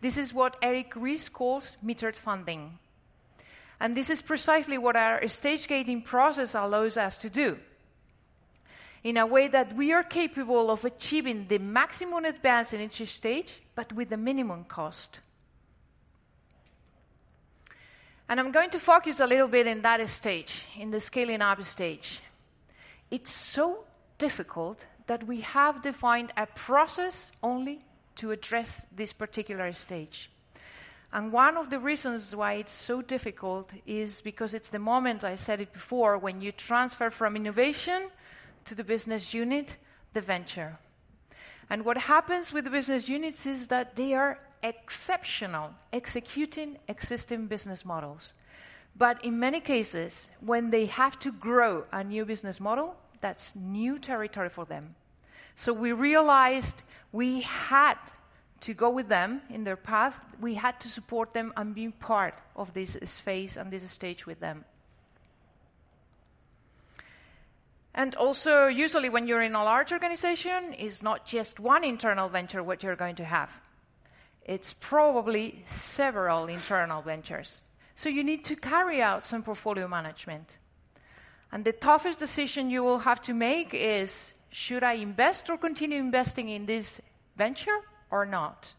This 0.00 0.16
is 0.16 0.32
what 0.32 0.56
Eric 0.62 0.92
Ries 0.96 1.28
calls 1.28 1.76
metered 1.84 2.16
funding. 2.16 2.78
And 3.80 3.96
this 3.96 4.10
is 4.10 4.20
precisely 4.22 4.76
what 4.76 4.96
our 4.96 5.26
stage 5.28 5.66
gating 5.66 6.02
process 6.02 6.54
allows 6.54 6.96
us 6.96 7.16
to 7.18 7.30
do. 7.30 7.58
In 9.02 9.16
a 9.16 9.26
way 9.26 9.48
that 9.48 9.74
we 9.74 9.92
are 9.92 10.02
capable 10.02 10.70
of 10.70 10.84
achieving 10.84 11.46
the 11.48 11.58
maximum 11.58 12.26
advance 12.26 12.74
in 12.74 12.82
each 12.82 13.06
stage, 13.08 13.60
but 13.74 13.92
with 13.94 14.10
the 14.10 14.18
minimum 14.18 14.64
cost. 14.64 15.20
And 18.30 18.38
I'm 18.38 18.52
going 18.52 18.70
to 18.70 18.78
focus 18.78 19.18
a 19.18 19.26
little 19.26 19.48
bit 19.48 19.66
in 19.66 19.82
that 19.82 20.08
stage, 20.08 20.62
in 20.78 20.92
the 20.92 21.00
scaling 21.00 21.42
up 21.42 21.64
stage. 21.64 22.20
It's 23.10 23.34
so 23.34 23.84
difficult 24.18 24.78
that 25.08 25.26
we 25.26 25.40
have 25.40 25.82
defined 25.82 26.32
a 26.36 26.46
process 26.46 27.32
only 27.42 27.84
to 28.14 28.30
address 28.30 28.82
this 28.94 29.12
particular 29.12 29.72
stage. 29.72 30.30
And 31.12 31.32
one 31.32 31.56
of 31.56 31.70
the 31.70 31.80
reasons 31.80 32.36
why 32.36 32.52
it's 32.52 32.72
so 32.72 33.02
difficult 33.02 33.72
is 33.84 34.20
because 34.20 34.54
it's 34.54 34.68
the 34.68 34.78
moment, 34.78 35.24
I 35.24 35.34
said 35.34 35.60
it 35.60 35.72
before, 35.72 36.16
when 36.16 36.40
you 36.40 36.52
transfer 36.52 37.10
from 37.10 37.34
innovation 37.34 38.10
to 38.66 38.76
the 38.76 38.84
business 38.84 39.34
unit, 39.34 39.76
the 40.12 40.20
venture. 40.20 40.78
And 41.68 41.84
what 41.84 41.96
happens 41.96 42.52
with 42.52 42.62
the 42.62 42.70
business 42.70 43.08
units 43.08 43.44
is 43.44 43.66
that 43.66 43.96
they 43.96 44.14
are 44.14 44.38
exceptional 44.62 45.70
executing 45.92 46.78
existing 46.88 47.46
business 47.46 47.84
models. 47.84 48.32
But 48.96 49.24
in 49.24 49.38
many 49.38 49.60
cases, 49.60 50.26
when 50.40 50.70
they 50.70 50.86
have 50.86 51.18
to 51.20 51.32
grow 51.32 51.84
a 51.92 52.04
new 52.04 52.24
business 52.24 52.60
model, 52.60 52.96
that's 53.20 53.54
new 53.54 53.98
territory 53.98 54.48
for 54.48 54.64
them. 54.64 54.94
So 55.56 55.72
we 55.72 55.92
realized 55.92 56.74
we 57.12 57.42
had 57.42 57.98
to 58.62 58.74
go 58.74 58.90
with 58.90 59.08
them 59.08 59.42
in 59.48 59.64
their 59.64 59.76
path. 59.76 60.14
We 60.40 60.54
had 60.54 60.80
to 60.80 60.88
support 60.88 61.32
them 61.32 61.52
and 61.56 61.74
be 61.74 61.88
part 61.88 62.34
of 62.56 62.74
this 62.74 62.96
phase 63.20 63.56
and 63.56 63.70
this 63.70 63.90
stage 63.90 64.26
with 64.26 64.40
them. 64.40 64.64
And 67.94 68.14
also, 68.14 68.66
usually, 68.66 69.08
when 69.08 69.26
you're 69.26 69.42
in 69.42 69.54
a 69.54 69.64
large 69.64 69.92
organization, 69.92 70.74
it's 70.78 71.02
not 71.02 71.26
just 71.26 71.58
one 71.58 71.82
internal 71.82 72.28
venture 72.28 72.62
what 72.62 72.82
you're 72.82 72.96
going 72.96 73.16
to 73.16 73.24
have 73.24 73.50
it's 74.50 74.74
probably 74.80 75.64
several 75.70 76.48
internal 76.48 77.02
ventures. 77.02 77.62
So 77.94 78.08
you 78.08 78.24
need 78.24 78.44
to 78.46 78.56
carry 78.56 79.00
out 79.00 79.24
some 79.24 79.44
portfolio 79.44 79.86
management. 79.86 80.58
And 81.52 81.64
the 81.64 81.72
toughest 81.72 82.18
decision 82.18 82.68
you 82.68 82.82
will 82.82 82.98
have 82.98 83.22
to 83.22 83.32
make 83.32 83.72
is 83.72 84.32
should 84.50 84.82
I 84.82 84.94
invest 84.94 85.48
or 85.50 85.56
continue 85.56 86.00
investing 86.00 86.48
in 86.48 86.66
this 86.66 87.00
venture 87.36 87.78
or 88.10 88.26
not? 88.26 88.72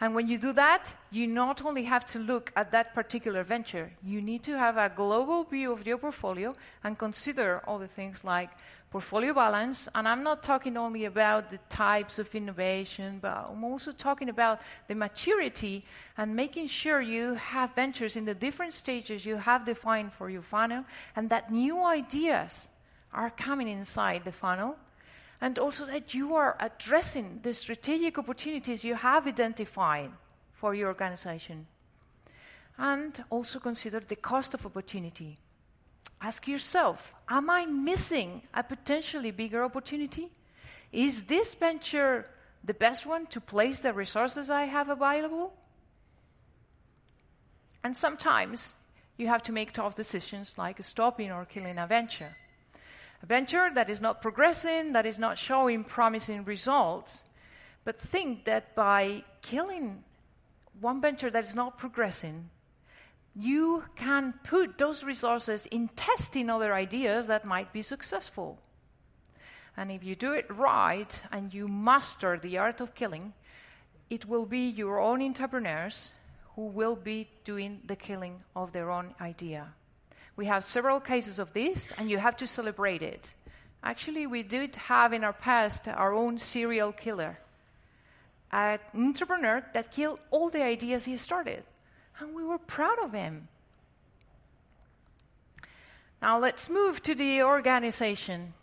And 0.00 0.14
when 0.14 0.28
you 0.28 0.38
do 0.38 0.52
that, 0.52 0.92
you 1.10 1.26
not 1.26 1.64
only 1.64 1.82
have 1.84 2.04
to 2.12 2.20
look 2.20 2.52
at 2.54 2.70
that 2.70 2.94
particular 2.94 3.42
venture, 3.42 3.90
you 4.04 4.22
need 4.22 4.44
to 4.44 4.56
have 4.56 4.76
a 4.76 4.92
global 4.94 5.42
view 5.42 5.72
of 5.72 5.84
your 5.84 5.98
portfolio 5.98 6.54
and 6.84 6.96
consider 6.96 7.62
all 7.66 7.80
the 7.80 7.88
things 7.88 8.22
like 8.22 8.50
portfolio 8.92 9.32
balance, 9.32 9.88
and 9.94 10.06
I'm 10.06 10.22
not 10.22 10.42
talking 10.42 10.76
only 10.76 11.06
about 11.06 11.50
the 11.50 11.58
types 11.70 12.18
of 12.18 12.32
innovation, 12.34 13.18
but 13.22 13.48
I'm 13.50 13.64
also 13.64 13.90
talking 13.90 14.28
about 14.28 14.60
the 14.86 14.94
maturity 14.94 15.86
and 16.18 16.36
making 16.36 16.66
sure 16.68 17.00
you 17.00 17.32
have 17.34 17.74
ventures 17.74 18.16
in 18.16 18.26
the 18.26 18.34
different 18.34 18.74
stages 18.74 19.24
you 19.24 19.36
have 19.36 19.64
defined 19.64 20.12
for 20.12 20.28
your 20.28 20.42
funnel, 20.42 20.84
and 21.16 21.30
that 21.30 21.50
new 21.50 21.82
ideas 21.82 22.68
are 23.14 23.30
coming 23.30 23.68
inside 23.68 24.24
the 24.24 24.32
funnel, 24.32 24.76
and 25.40 25.58
also 25.58 25.86
that 25.86 26.12
you 26.12 26.34
are 26.34 26.56
addressing 26.60 27.40
the 27.42 27.54
strategic 27.54 28.18
opportunities 28.18 28.84
you 28.84 28.94
have 28.94 29.26
identified 29.26 30.10
for 30.52 30.74
your 30.74 30.88
organization. 30.88 31.66
And 32.76 33.24
also 33.30 33.58
consider 33.58 34.00
the 34.00 34.16
cost 34.16 34.52
of 34.54 34.66
opportunity 34.66 35.38
Ask 36.22 36.46
yourself 36.46 37.12
Am 37.28 37.50
I 37.50 37.66
missing 37.66 38.42
a 38.54 38.62
potentially 38.62 39.30
bigger 39.30 39.64
opportunity? 39.64 40.30
Is 40.92 41.24
this 41.24 41.54
venture 41.54 42.26
the 42.64 42.74
best 42.74 43.06
one 43.06 43.26
to 43.26 43.40
place 43.40 43.80
the 43.80 43.92
resources 43.92 44.50
I 44.50 44.64
have 44.64 44.88
available? 44.88 45.52
And 47.82 47.96
sometimes 47.96 48.74
you 49.16 49.26
have 49.26 49.42
to 49.44 49.52
make 49.52 49.72
tough 49.72 49.96
decisions 49.96 50.54
like 50.56 50.82
stopping 50.84 51.32
or 51.32 51.44
killing 51.44 51.78
a 51.78 51.86
venture. 51.86 52.36
A 53.22 53.26
venture 53.26 53.70
that 53.74 53.90
is 53.90 54.00
not 54.00 54.22
progressing, 54.22 54.92
that 54.92 55.06
is 55.06 55.18
not 55.18 55.38
showing 55.38 55.82
promising 55.82 56.44
results. 56.44 57.22
But 57.84 58.00
think 58.00 58.44
that 58.44 58.74
by 58.74 59.24
killing 59.40 60.04
one 60.80 61.00
venture 61.00 61.30
that 61.30 61.44
is 61.44 61.54
not 61.54 61.78
progressing, 61.78 62.50
you 63.34 63.84
can 63.96 64.34
put 64.44 64.76
those 64.76 65.02
resources 65.02 65.66
in 65.66 65.88
testing 65.96 66.50
other 66.50 66.74
ideas 66.74 67.26
that 67.26 67.44
might 67.44 67.72
be 67.72 67.82
successful. 67.82 68.58
And 69.76 69.90
if 69.90 70.04
you 70.04 70.14
do 70.14 70.32
it 70.32 70.46
right 70.50 71.10
and 71.30 71.52
you 71.52 71.66
master 71.66 72.38
the 72.38 72.58
art 72.58 72.80
of 72.80 72.94
killing, 72.94 73.32
it 74.10 74.26
will 74.26 74.44
be 74.44 74.68
your 74.68 75.00
own 75.00 75.22
entrepreneurs 75.22 76.10
who 76.56 76.66
will 76.66 76.94
be 76.94 77.30
doing 77.44 77.80
the 77.86 77.96
killing 77.96 78.42
of 78.54 78.72
their 78.72 78.90
own 78.90 79.14
idea. 79.20 79.66
We 80.36 80.44
have 80.46 80.64
several 80.64 81.00
cases 81.00 81.38
of 81.38 81.52
this, 81.54 81.88
and 81.96 82.10
you 82.10 82.18
have 82.18 82.36
to 82.38 82.46
celebrate 82.46 83.02
it. 83.02 83.26
Actually, 83.82 84.26
we 84.26 84.42
did 84.42 84.76
have 84.76 85.14
in 85.14 85.24
our 85.24 85.32
past 85.32 85.88
our 85.88 86.12
own 86.12 86.38
serial 86.38 86.92
killer, 86.92 87.38
an 88.50 88.78
entrepreneur 88.94 89.64
that 89.72 89.90
killed 89.90 90.18
all 90.30 90.50
the 90.50 90.62
ideas 90.62 91.06
he 91.06 91.16
started 91.16 91.64
and 92.18 92.34
we 92.34 92.44
were 92.44 92.58
proud 92.58 92.98
of 93.02 93.12
him. 93.12 93.48
Now 96.20 96.38
let's 96.38 96.68
move 96.68 97.02
to 97.02 97.14
the 97.14 97.42
organization. 97.42 98.54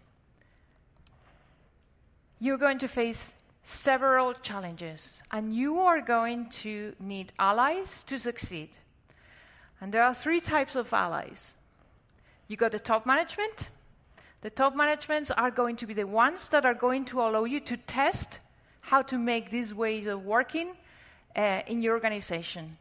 You're 2.40 2.58
going 2.58 2.80
to 2.80 2.88
face 2.88 3.34
several 3.64 4.34
challenges, 4.34 5.14
and 5.30 5.54
you 5.54 5.80
are 5.82 6.02
going 6.02 6.50
to 6.50 6.94
need 7.00 7.34
allies 7.38 8.04
to 8.04 8.18
succeed. 8.18 8.70
And 9.82 9.94
there 9.94 10.04
are 10.04 10.14
three 10.14 10.42
types 10.42 10.76
of 10.76 10.92
allies. 10.94 11.54
You 12.48 12.58
got 12.58 12.72
the 12.72 12.80
top 12.80 13.06
management. 13.06 13.70
The 14.42 14.50
top 14.50 14.76
managements 14.76 15.32
are 15.32 15.52
going 15.52 15.76
to 15.78 15.86
be 15.86 15.94
the 15.94 16.08
ones 16.08 16.48
that 16.50 16.66
are 16.66 16.74
going 16.74 17.06
to 17.06 17.22
allow 17.22 17.44
you 17.44 17.60
to 17.60 17.78
test 17.78 18.40
how 18.82 19.02
to 19.04 19.18
make 19.18 19.52
these 19.52 19.74
ways 19.74 20.08
of 20.08 20.26
working 20.26 20.76
uh, 21.36 21.62
in 21.68 21.82
your 21.82 21.94
organization. 21.94 22.78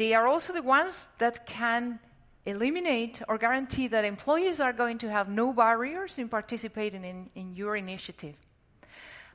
They 0.00 0.14
are 0.14 0.26
also 0.26 0.54
the 0.54 0.62
ones 0.62 1.08
that 1.18 1.44
can 1.44 1.98
eliminate 2.46 3.20
or 3.28 3.36
guarantee 3.36 3.86
that 3.88 4.02
employees 4.02 4.58
are 4.58 4.72
going 4.72 4.96
to 4.96 5.10
have 5.10 5.28
no 5.28 5.52
barriers 5.52 6.16
in 6.16 6.26
participating 6.26 7.04
in, 7.04 7.28
in 7.34 7.54
your 7.54 7.76
initiative. 7.76 8.34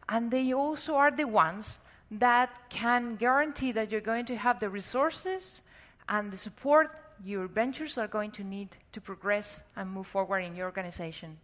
And 0.10 0.32
they 0.32 0.54
also 0.54 0.96
are 0.96 1.12
the 1.12 1.26
ones 1.26 1.78
that 2.10 2.50
can 2.70 3.16
guarantee 3.16 3.74
that 3.74 3.92
you're 3.92 4.02
going 4.02 4.26
to 4.26 4.36
have 4.38 4.60
the 4.60 4.72
resources 4.72 5.62
and 6.10 6.32
the 6.32 6.38
support 6.38 6.90
your 7.24 7.46
ventures 7.46 8.00
are 8.00 8.08
going 8.08 8.32
to 8.32 8.44
need 8.44 8.70
to 8.94 9.00
progress 9.00 9.60
and 9.76 9.92
move 9.92 10.08
forward 10.08 10.40
in 10.40 10.56
your 10.56 10.66
organization. 10.66 11.38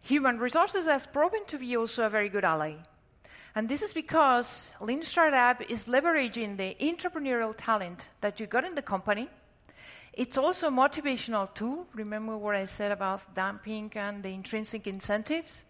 Human 0.00 0.38
resources 0.38 0.86
has 0.86 1.06
proven 1.06 1.44
to 1.44 1.58
be 1.58 1.76
also 1.76 2.04
a 2.04 2.08
very 2.08 2.30
good 2.30 2.44
ally. 2.44 2.76
And 3.54 3.68
this 3.68 3.82
is 3.82 3.92
because 3.92 4.66
Lean 4.80 5.02
Startup 5.02 5.60
is 5.68 5.84
leveraging 5.84 6.56
the 6.56 6.76
entrepreneurial 6.80 7.54
talent 7.56 8.00
that 8.20 8.38
you 8.38 8.46
got 8.46 8.64
in 8.64 8.74
the 8.74 8.82
company. 8.82 9.28
It's 10.12 10.36
also 10.36 10.68
a 10.68 10.70
motivational 10.70 11.52
tool. 11.54 11.86
Remember 11.94 12.36
what 12.36 12.54
I 12.54 12.66
said 12.66 12.92
about 12.92 13.34
Dan 13.34 13.58
Pink 13.62 13.96
and 13.96 14.22
the 14.22 14.28
intrinsic 14.28 14.86
incentives? 14.86 15.64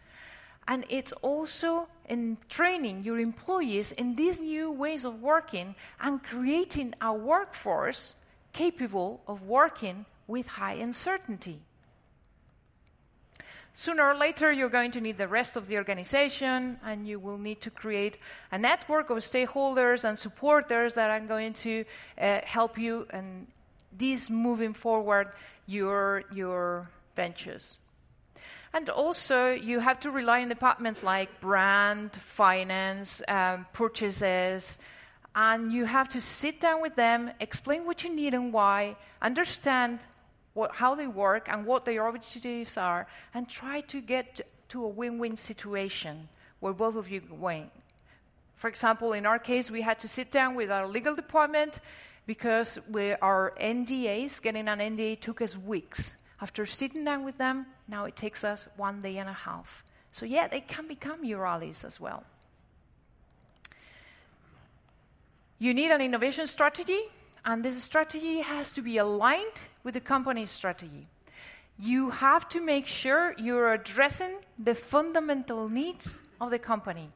And 0.68 0.84
it's 0.88 1.12
also 1.22 1.88
in 2.08 2.36
training 2.48 3.02
your 3.02 3.18
employees 3.18 3.92
in 3.92 4.14
these 4.14 4.40
new 4.40 4.70
ways 4.70 5.04
of 5.04 5.22
working 5.22 5.74
and 6.00 6.22
creating 6.22 6.94
a 7.00 7.12
workforce 7.12 8.14
capable 8.52 9.20
of 9.26 9.42
working 9.42 10.04
with 10.26 10.46
high 10.46 10.74
uncertainty. 10.74 11.62
Sooner 13.74 14.02
or 14.02 14.14
later, 14.14 14.52
you're 14.52 14.68
going 14.68 14.90
to 14.92 15.00
need 15.00 15.16
the 15.16 15.28
rest 15.28 15.56
of 15.56 15.68
the 15.68 15.76
organization, 15.76 16.78
and 16.84 17.06
you 17.06 17.18
will 17.18 17.38
need 17.38 17.60
to 17.62 17.70
create 17.70 18.16
a 18.52 18.58
network 18.58 19.10
of 19.10 19.18
stakeholders 19.18 20.04
and 20.04 20.18
supporters 20.18 20.94
that 20.94 21.10
are 21.10 21.20
going 21.20 21.54
to 21.54 21.84
uh, 22.20 22.40
help 22.44 22.76
you 22.78 23.06
and 23.10 23.46
these 23.96 24.28
moving 24.28 24.74
forward 24.74 25.28
your, 25.66 26.24
your 26.32 26.90
ventures. 27.16 27.78
And 28.72 28.88
also, 28.88 29.50
you 29.50 29.80
have 29.80 30.00
to 30.00 30.10
rely 30.10 30.42
on 30.42 30.48
departments 30.48 31.02
like 31.02 31.40
brand, 31.40 32.12
finance, 32.12 33.20
um, 33.26 33.66
purchases, 33.72 34.78
and 35.34 35.72
you 35.72 35.84
have 35.84 36.08
to 36.10 36.20
sit 36.20 36.60
down 36.60 36.82
with 36.82 36.96
them, 36.96 37.30
explain 37.40 37.84
what 37.84 38.04
you 38.04 38.14
need 38.14 38.34
and 38.34 38.52
why, 38.52 38.96
understand 39.22 40.00
what, 40.54 40.72
how 40.72 40.94
they 40.94 41.06
work 41.06 41.48
and 41.48 41.64
what 41.64 41.84
their 41.84 42.06
objectives 42.06 42.76
are, 42.76 43.06
and 43.34 43.48
try 43.48 43.80
to 43.82 44.00
get 44.00 44.40
to 44.68 44.84
a 44.84 44.88
win 44.88 45.18
win 45.18 45.36
situation 45.36 46.28
where 46.60 46.72
both 46.72 46.96
of 46.96 47.08
you 47.08 47.22
win. 47.30 47.70
For 48.56 48.68
example, 48.68 49.14
in 49.14 49.24
our 49.24 49.38
case, 49.38 49.70
we 49.70 49.80
had 49.80 49.98
to 50.00 50.08
sit 50.08 50.30
down 50.30 50.54
with 50.54 50.70
our 50.70 50.86
legal 50.86 51.14
department 51.14 51.80
because 52.26 52.78
we, 52.90 53.12
our 53.14 53.54
NDAs, 53.60 54.40
getting 54.42 54.68
an 54.68 54.78
NDA 54.78 55.20
took 55.20 55.40
us 55.40 55.56
weeks. 55.56 56.12
After 56.42 56.66
sitting 56.66 57.04
down 57.04 57.24
with 57.24 57.38
them, 57.38 57.66
now 57.88 58.04
it 58.04 58.16
takes 58.16 58.44
us 58.44 58.68
one 58.76 59.02
day 59.02 59.18
and 59.18 59.28
a 59.28 59.32
half. 59.32 59.84
So, 60.12 60.26
yeah, 60.26 60.48
they 60.48 60.60
can 60.60 60.86
become 60.86 61.24
your 61.24 61.46
allies 61.46 61.84
as 61.84 61.98
well. 62.00 62.24
You 65.58 65.74
need 65.74 65.90
an 65.90 66.00
innovation 66.00 66.46
strategy, 66.46 67.00
and 67.44 67.64
this 67.64 67.82
strategy 67.82 68.40
has 68.40 68.72
to 68.72 68.82
be 68.82 68.98
aligned 68.98 69.60
with 69.84 69.94
the 69.94 70.00
company's 70.00 70.50
strategy. 70.50 71.06
You 71.78 72.10
have 72.10 72.48
to 72.50 72.60
make 72.60 72.86
sure 72.86 73.34
you're 73.38 73.72
addressing 73.72 74.36
the 74.58 74.74
fundamental 74.74 75.68
needs 75.68 76.20
of 76.40 76.50
the 76.50 76.58
company. 76.58 77.10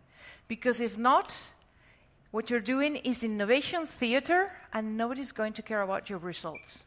Because 0.48 0.80
if 0.80 0.96
not, 0.96 1.34
what 2.30 2.50
you're 2.50 2.60
doing 2.60 2.96
is 2.96 3.22
innovation 3.22 3.86
theater, 3.86 4.50
and 4.72 4.96
nobody's 4.96 5.32
going 5.32 5.52
to 5.54 5.62
care 5.62 5.82
about 5.82 6.10
your 6.10 6.18
results. 6.18 6.82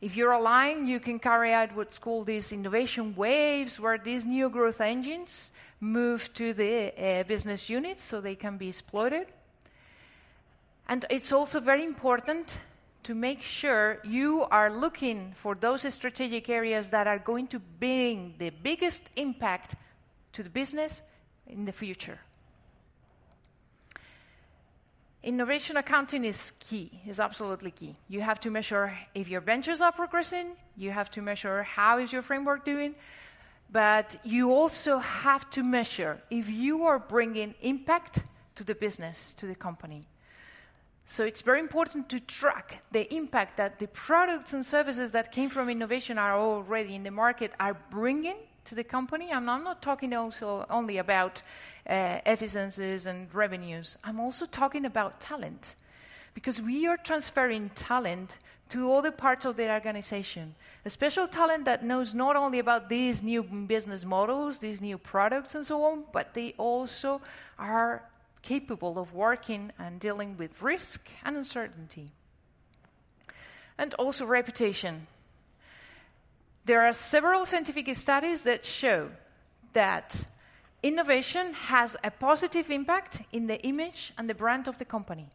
If 0.00 0.14
you're 0.14 0.32
aligned, 0.32 0.88
you 0.88 1.00
can 1.00 1.18
carry 1.18 1.52
out 1.52 1.74
what's 1.74 1.98
called 1.98 2.26
these 2.26 2.52
innovation 2.52 3.14
waves, 3.14 3.80
where 3.80 3.96
these 3.96 4.24
new 4.24 4.50
growth 4.50 4.80
engines 4.80 5.50
move 5.80 6.32
to 6.34 6.52
the 6.52 6.92
uh, 6.92 7.22
business 7.24 7.70
units 7.70 8.02
so 8.02 8.20
they 8.20 8.34
can 8.34 8.56
be 8.56 8.68
exploited. 8.68 9.26
And 10.88 11.04
it's 11.10 11.32
also 11.32 11.60
very 11.60 11.84
important 11.84 12.58
to 13.06 13.14
make 13.14 13.40
sure 13.40 13.98
you 14.02 14.42
are 14.50 14.68
looking 14.68 15.32
for 15.40 15.54
those 15.54 15.82
strategic 15.94 16.48
areas 16.48 16.88
that 16.88 17.06
are 17.06 17.20
going 17.20 17.46
to 17.46 17.60
bring 17.78 18.34
the 18.38 18.50
biggest 18.50 19.00
impact 19.14 19.76
to 20.32 20.42
the 20.42 20.50
business 20.50 21.00
in 21.46 21.64
the 21.64 21.70
future. 21.70 22.18
Innovation 25.22 25.76
accounting 25.76 26.24
is 26.24 26.52
key, 26.58 27.00
is 27.06 27.20
absolutely 27.20 27.70
key. 27.70 27.96
You 28.08 28.22
have 28.22 28.40
to 28.40 28.50
measure 28.50 28.92
if 29.14 29.28
your 29.28 29.40
ventures 29.40 29.80
are 29.80 29.92
progressing, 29.92 30.56
you 30.76 30.90
have 30.90 31.08
to 31.12 31.22
measure 31.22 31.62
how 31.62 31.98
is 31.98 32.12
your 32.12 32.22
framework 32.22 32.64
doing, 32.64 32.96
but 33.70 34.16
you 34.24 34.50
also 34.50 34.98
have 34.98 35.48
to 35.50 35.62
measure 35.62 36.18
if 36.28 36.48
you 36.48 36.82
are 36.86 36.98
bringing 36.98 37.54
impact 37.62 38.24
to 38.56 38.64
the 38.64 38.74
business, 38.74 39.32
to 39.36 39.46
the 39.46 39.54
company. 39.54 40.08
So 41.08 41.24
it's 41.24 41.40
very 41.40 41.60
important 41.60 42.08
to 42.10 42.20
track 42.20 42.82
the 42.90 43.12
impact 43.14 43.56
that 43.56 43.78
the 43.78 43.86
products 43.88 44.52
and 44.52 44.66
services 44.66 45.12
that 45.12 45.30
came 45.30 45.48
from 45.48 45.70
innovation 45.70 46.18
are 46.18 46.36
already 46.36 46.94
in 46.94 47.04
the 47.04 47.10
market 47.10 47.52
are 47.60 47.76
bringing 47.90 48.36
to 48.66 48.74
the 48.74 48.84
company. 48.84 49.30
And 49.30 49.48
I'm 49.48 49.62
not 49.62 49.80
talking 49.80 50.12
also 50.12 50.66
only 50.68 50.98
about 50.98 51.42
uh, 51.88 52.18
efficiencies 52.26 53.06
and 53.06 53.32
revenues. 53.32 53.96
I'm 54.02 54.18
also 54.18 54.46
talking 54.46 54.84
about 54.84 55.20
talent. 55.20 55.76
Because 56.34 56.60
we 56.60 56.86
are 56.86 56.96
transferring 56.98 57.70
talent 57.74 58.38
to 58.70 58.92
other 58.92 59.12
parts 59.12 59.44
of 59.44 59.56
the 59.56 59.70
organization. 59.70 60.54
A 60.84 60.90
special 60.90 61.28
talent 61.28 61.64
that 61.66 61.84
knows 61.84 62.14
not 62.14 62.34
only 62.34 62.58
about 62.58 62.88
these 62.88 63.22
new 63.22 63.42
business 63.42 64.04
models, 64.04 64.58
these 64.58 64.80
new 64.80 64.98
products, 64.98 65.54
and 65.54 65.64
so 65.64 65.84
on, 65.84 66.02
but 66.12 66.34
they 66.34 66.52
also 66.58 67.20
are 67.58 68.02
capable 68.46 68.98
of 68.98 69.12
working 69.12 69.72
and 69.78 69.98
dealing 69.98 70.36
with 70.38 70.62
risk 70.62 71.00
and 71.24 71.36
uncertainty. 71.36 72.12
And 73.76 73.92
also 73.94 74.24
reputation. 74.24 75.06
There 76.64 76.82
are 76.82 76.92
several 76.92 77.44
scientific 77.44 77.94
studies 77.96 78.42
that 78.42 78.64
show 78.64 79.10
that 79.72 80.14
innovation 80.82 81.52
has 81.54 81.96
a 82.04 82.10
positive 82.10 82.70
impact 82.70 83.20
in 83.32 83.46
the 83.48 83.60
image 83.62 84.12
and 84.16 84.30
the 84.30 84.34
brand 84.34 84.68
of 84.68 84.78
the 84.78 84.84
company 84.84 85.28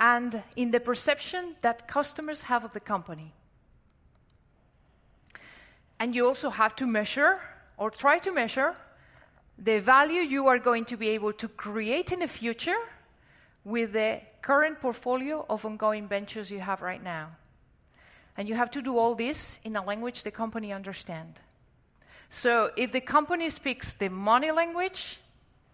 and 0.00 0.42
in 0.56 0.70
the 0.70 0.80
perception 0.80 1.54
that 1.62 1.86
customers 1.86 2.42
have 2.42 2.64
of 2.64 2.72
the 2.72 2.80
company. 2.80 3.32
And 6.00 6.14
you 6.14 6.26
also 6.26 6.50
have 6.50 6.74
to 6.76 6.86
measure 6.86 7.40
or 7.76 7.90
try 7.90 8.18
to 8.20 8.32
measure 8.32 8.74
the 9.62 9.78
value 9.80 10.22
you 10.22 10.46
are 10.46 10.58
going 10.58 10.86
to 10.86 10.96
be 10.96 11.08
able 11.10 11.32
to 11.34 11.48
create 11.48 12.12
in 12.12 12.20
the 12.20 12.28
future 12.28 12.78
with 13.64 13.92
the 13.92 14.20
current 14.40 14.80
portfolio 14.80 15.44
of 15.50 15.64
ongoing 15.66 16.08
ventures 16.08 16.50
you 16.50 16.60
have 16.60 16.80
right 16.80 17.02
now. 17.02 17.28
And 18.36 18.48
you 18.48 18.54
have 18.54 18.70
to 18.70 18.80
do 18.80 18.96
all 18.96 19.14
this 19.14 19.58
in 19.64 19.76
a 19.76 19.82
language 19.82 20.22
the 20.22 20.30
company 20.30 20.72
understands. 20.72 21.36
So 22.30 22.70
if 22.76 22.92
the 22.92 23.00
company 23.00 23.50
speaks 23.50 23.92
the 23.92 24.08
money 24.08 24.50
language, 24.50 25.18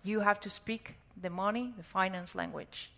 you 0.03 0.20
have 0.20 0.40
to 0.40 0.51
speak 0.51 0.96
the 1.20 1.31
money, 1.31 1.72
the 1.77 1.85
finance 1.85 2.35
language. 2.35 2.90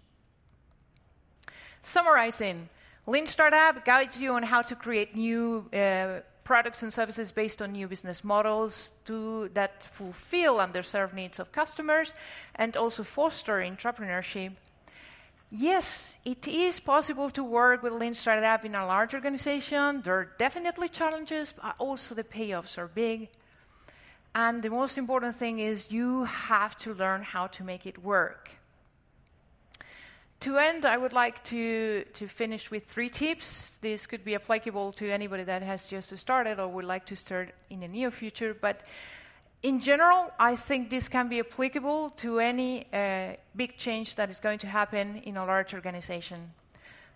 Summarizing, 1.83 2.69
Lean 3.07 3.27
Startup 3.27 3.85
guides 3.85 4.21
you 4.21 4.33
on 4.35 4.43
how 4.43 4.63
to 4.63 4.75
create 4.75 5.15
new 5.17 5.65
uh, 5.73 6.21
products 6.49 6.83
and 6.83 6.93
services 6.93 7.31
based 7.31 7.61
on 7.63 7.73
new 7.73 7.87
business 7.87 8.25
models 8.25 8.91
to, 9.05 9.51
that 9.55 9.87
fulfill 9.99 10.55
underserved 10.67 11.15
needs 11.15 11.39
of 11.39 11.53
customers 11.53 12.09
and 12.55 12.77
also 12.77 13.03
foster 13.05 13.57
entrepreneurship 13.61 14.53
Yes, 15.51 16.15
it 16.27 16.47
is 16.47 16.79
possible 16.79 17.31
to 17.31 17.43
work 17.43 17.83
with 17.83 17.95
Lean 17.95 18.15
Startup 18.15 18.63
in 18.67 18.75
a 18.75 18.87
large 18.87 19.15
organization. 19.15 20.03
There 20.05 20.15
are 20.15 20.33
definitely 20.39 20.91
challenges, 20.91 21.55
but 21.57 21.75
also 21.79 22.15
the 22.15 22.23
payoffs 22.23 22.77
are 22.77 22.87
big. 22.87 23.31
And 24.35 24.63
the 24.63 24.69
most 24.69 24.99
important 24.99 25.37
thing 25.39 25.59
is 25.59 25.91
you 25.91 26.25
have 26.25 26.77
to 26.85 26.93
learn 26.93 27.23
how 27.23 27.47
to 27.57 27.65
make 27.65 27.87
it 27.87 27.97
work. 27.97 28.51
To 30.41 30.57
end, 30.57 30.85
I 30.85 30.97
would 30.97 31.13
like 31.13 31.43
to, 31.45 32.05
to 32.15 32.29
finish 32.29 32.71
with 32.71 32.87
three 32.87 33.11
tips. 33.11 33.73
This 33.81 34.07
could 34.07 34.25
be 34.25 34.37
applicable 34.37 34.93
to 34.93 35.11
anybody 35.11 35.43
that 35.43 35.63
has 35.63 35.87
just 35.87 36.17
started 36.17 36.61
or 36.61 36.69
would 36.69 36.85
like 36.85 37.07
to 37.07 37.17
start 37.17 37.53
in 37.71 37.81
the 37.81 37.89
near 37.89 38.13
future. 38.13 38.55
But 38.55 38.83
in 39.65 39.81
general, 39.81 40.31
I 40.39 40.55
think 40.55 40.91
this 40.91 41.09
can 41.09 41.29
be 41.29 41.41
applicable 41.41 42.11
to 42.19 42.39
any 42.39 42.87
uh, 42.93 43.33
big 43.57 43.77
change 43.77 44.15
that 44.15 44.31
is 44.31 44.39
going 44.39 44.61
to 44.61 44.69
happen 44.69 45.17
in 45.25 45.37
a 45.37 45.45
large 45.45 45.75
organization. 45.75 46.53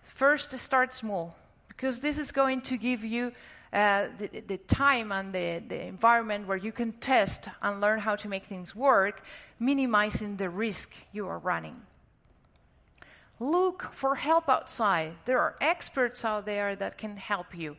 First, 0.03 0.57
start 0.57 0.93
small, 0.93 1.33
because 1.69 2.01
this 2.01 2.17
is 2.17 2.29
going 2.33 2.59
to 2.61 2.77
give 2.77 3.05
you 3.05 3.31
uh, 3.71 4.07
the, 4.19 4.41
the, 4.47 4.57
time 4.57 5.13
and 5.13 5.33
the, 5.33 5.63
the 5.69 5.81
environment 5.81 6.45
where 6.45 6.57
you 6.57 6.73
can 6.73 6.91
test 6.93 7.47
and 7.61 7.79
learn 7.79 7.99
how 7.99 8.17
to 8.17 8.27
make 8.27 8.45
things 8.45 8.75
work, 8.75 9.23
minimizing 9.59 10.35
the 10.35 10.49
risk 10.49 10.91
you 11.13 11.25
are 11.25 11.39
running. 11.39 11.81
Look 13.39 13.89
for 13.93 14.15
help 14.15 14.47
outside. 14.47 15.13
There 15.25 15.39
are 15.39 15.55
experts 15.59 16.23
out 16.23 16.45
there 16.45 16.75
that 16.75 16.97
can 16.97 17.17
help 17.17 17.55
you. 17.55 17.75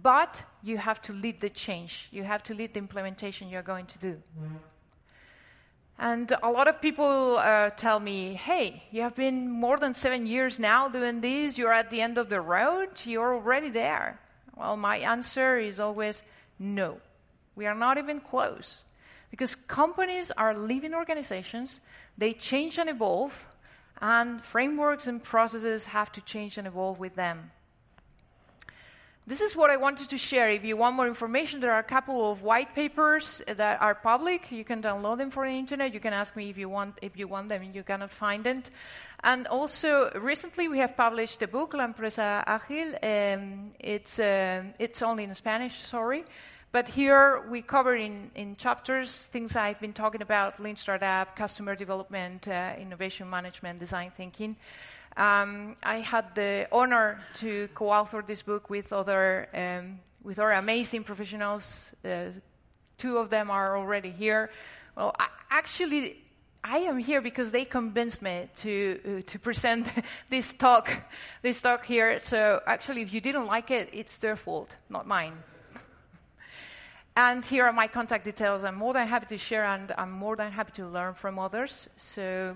But 0.00 0.42
you 0.62 0.78
have 0.78 1.02
to 1.02 1.12
lead 1.12 1.40
the 1.40 1.48
change. 1.50 2.08
You 2.12 2.22
have 2.22 2.42
to 2.44 2.54
lead 2.54 2.74
the 2.74 2.78
implementation 2.78 3.48
you're 3.48 3.62
going 3.62 3.86
to 3.86 3.98
do. 3.98 4.22
And 5.98 6.32
a 6.44 6.50
lot 6.50 6.68
of 6.68 6.80
people 6.80 7.38
uh, 7.38 7.70
tell 7.70 7.98
me, 7.98 8.34
hey, 8.34 8.84
you 8.92 9.02
have 9.02 9.16
been 9.16 9.50
more 9.50 9.78
than 9.78 9.94
seven 9.94 10.26
years 10.26 10.60
now 10.60 10.88
doing 10.88 11.20
this. 11.20 11.58
You're 11.58 11.72
at 11.72 11.90
the 11.90 12.00
end 12.00 12.18
of 12.18 12.28
the 12.28 12.40
road. 12.40 12.90
You're 13.04 13.34
already 13.34 13.70
there. 13.70 14.20
Well, 14.56 14.76
my 14.76 14.98
answer 14.98 15.58
is 15.58 15.80
always 15.80 16.22
no. 16.60 16.98
We 17.56 17.66
are 17.66 17.74
not 17.74 17.98
even 17.98 18.20
close. 18.20 18.82
Because 19.30 19.56
companies 19.56 20.30
are 20.36 20.54
living 20.56 20.94
organizations, 20.94 21.80
they 22.16 22.32
change 22.32 22.78
and 22.78 22.88
evolve, 22.88 23.34
and 24.00 24.42
frameworks 24.42 25.06
and 25.06 25.22
processes 25.22 25.86
have 25.86 26.12
to 26.12 26.20
change 26.20 26.58
and 26.58 26.66
evolve 26.66 26.98
with 26.98 27.14
them. 27.14 27.50
This 29.28 29.42
is 29.42 29.54
what 29.54 29.68
I 29.68 29.76
wanted 29.76 30.08
to 30.08 30.16
share. 30.16 30.48
If 30.48 30.64
you 30.64 30.78
want 30.78 30.96
more 30.96 31.06
information, 31.06 31.60
there 31.60 31.72
are 31.72 31.80
a 31.80 31.90
couple 31.96 32.32
of 32.32 32.40
white 32.40 32.74
papers 32.74 33.42
that 33.46 33.78
are 33.82 33.94
public. 33.94 34.50
You 34.50 34.64
can 34.64 34.80
download 34.80 35.18
them 35.18 35.30
from 35.30 35.48
the 35.48 35.58
internet. 35.58 35.92
You 35.92 36.00
can 36.00 36.14
ask 36.14 36.34
me 36.34 36.48
if 36.48 36.56
you 36.56 36.70
want 36.70 36.98
if 37.02 37.14
you 37.14 37.28
want 37.28 37.50
them. 37.50 37.62
You 37.62 37.82
cannot 37.82 38.10
find 38.10 38.46
it. 38.46 38.70
And 39.22 39.46
also, 39.48 40.10
recently 40.14 40.68
we 40.68 40.78
have 40.78 40.96
published 40.96 41.42
a 41.42 41.46
book, 41.46 41.74
La 41.74 41.84
Empresa 41.84 42.42
Ágil. 42.48 42.94
Um, 43.02 43.72
it's 43.78 44.18
uh, 44.18 44.62
it's 44.78 45.02
only 45.02 45.24
in 45.24 45.34
Spanish. 45.34 45.76
Sorry. 45.84 46.24
But 46.70 46.86
here 46.86 47.48
we 47.48 47.62
cover 47.62 47.96
in, 47.96 48.30
in 48.34 48.54
chapters 48.56 49.10
things 49.32 49.56
I've 49.56 49.80
been 49.80 49.94
talking 49.94 50.20
about, 50.20 50.60
lean 50.60 50.76
startup, 50.76 51.34
customer 51.34 51.74
development, 51.74 52.46
uh, 52.46 52.74
innovation 52.78 53.30
management, 53.30 53.80
design 53.80 54.12
thinking. 54.14 54.54
Um, 55.16 55.76
I 55.82 56.00
had 56.00 56.34
the 56.34 56.68
honor 56.70 57.20
to 57.36 57.68
co-author 57.74 58.22
this 58.26 58.42
book 58.42 58.68
with 58.68 58.92
other 58.92 59.48
um, 59.54 60.00
with 60.22 60.38
other 60.38 60.52
amazing 60.52 61.04
professionals. 61.04 61.84
Uh, 62.04 62.26
two 62.98 63.16
of 63.16 63.30
them 63.30 63.50
are 63.50 63.78
already 63.78 64.10
here. 64.10 64.50
Well, 64.94 65.14
I, 65.18 65.28
actually, 65.50 66.22
I 66.62 66.78
am 66.80 66.98
here 66.98 67.22
because 67.22 67.50
they 67.50 67.64
convinced 67.64 68.20
me 68.20 68.50
to 68.56 69.00
uh, 69.04 69.30
to 69.30 69.38
present 69.38 69.86
this 70.28 70.52
talk 70.52 70.90
this 71.40 71.62
talk 71.62 71.86
here. 71.86 72.20
So 72.20 72.60
actually, 72.66 73.00
if 73.00 73.12
you 73.14 73.22
didn't 73.22 73.46
like 73.46 73.70
it, 73.70 73.88
it's 73.94 74.18
their 74.18 74.36
fault, 74.36 74.76
not 74.90 75.06
mine. 75.06 75.38
And 77.18 77.44
here 77.44 77.64
are 77.64 77.72
my 77.72 77.88
contact 77.88 78.24
details. 78.24 78.62
I'm 78.62 78.76
more 78.76 78.94
than 78.94 79.08
happy 79.08 79.26
to 79.26 79.38
share, 79.38 79.64
and 79.64 79.92
I'm 79.98 80.12
more 80.12 80.36
than 80.36 80.52
happy 80.52 80.70
to 80.76 80.86
learn 80.86 81.14
from 81.14 81.36
others. 81.36 81.88
So 81.96 82.54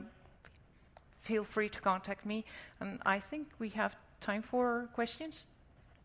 feel 1.22 1.42
free 1.42 1.68
to 1.68 1.80
contact 1.80 2.24
me. 2.24 2.44
And 2.80 3.00
I 3.04 3.18
think 3.18 3.48
we 3.58 3.70
have 3.70 3.96
time 4.20 4.42
for 4.42 4.88
questions. 4.94 5.46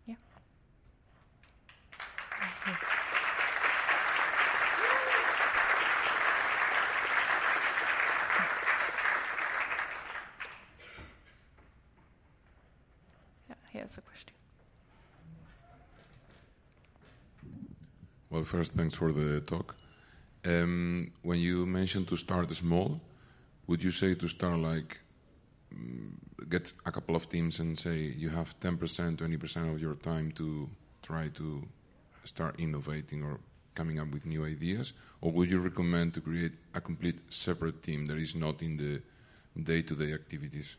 Yeah 0.08 0.15
here's 13.72 13.98
a 13.98 14.02
question. 14.02 14.34
Well, 18.30 18.37
first, 18.47 18.73
thanks 18.73 18.95
for 18.95 19.12
the 19.12 19.41
talk. 19.41 19.75
Um, 20.45 21.12
when 21.23 21.39
you 21.39 21.65
mentioned 21.65 22.07
to 22.10 22.17
start 22.17 22.53
small, 22.53 23.01
would 23.67 23.83
you 23.83 23.91
say 23.91 24.15
to 24.15 24.27
start 24.27 24.60
like 24.60 24.99
Mm, 25.73 26.13
get 26.49 26.71
a 26.86 26.91
couple 26.91 27.15
of 27.15 27.29
teams 27.29 27.60
and 27.60 27.77
say 27.77 27.97
you 27.97 28.29
have 28.29 28.57
10%, 28.60 29.17
20% 29.17 29.73
of 29.73 29.81
your 29.81 29.95
time 29.95 30.31
to 30.31 30.69
try 31.03 31.27
to 31.29 31.67
start 32.23 32.60
innovating 32.60 33.23
or 33.23 33.39
coming 33.75 33.99
up 33.99 34.10
with 34.12 34.25
new 34.25 34.45
ideas? 34.45 34.93
Or 35.21 35.31
would 35.31 35.49
you 35.51 35.60
recommend 35.60 36.13
to 36.13 36.21
create 36.21 36.53
a 36.73 36.81
complete 36.81 37.19
separate 37.29 37.83
team 37.83 38.07
that 38.07 38.17
is 38.17 38.36
not 38.36 38.62
in 38.62 38.77
the 38.77 39.01
day 39.62 39.81
to 39.81 39.95
day 39.95 40.13
activities? 40.13 40.75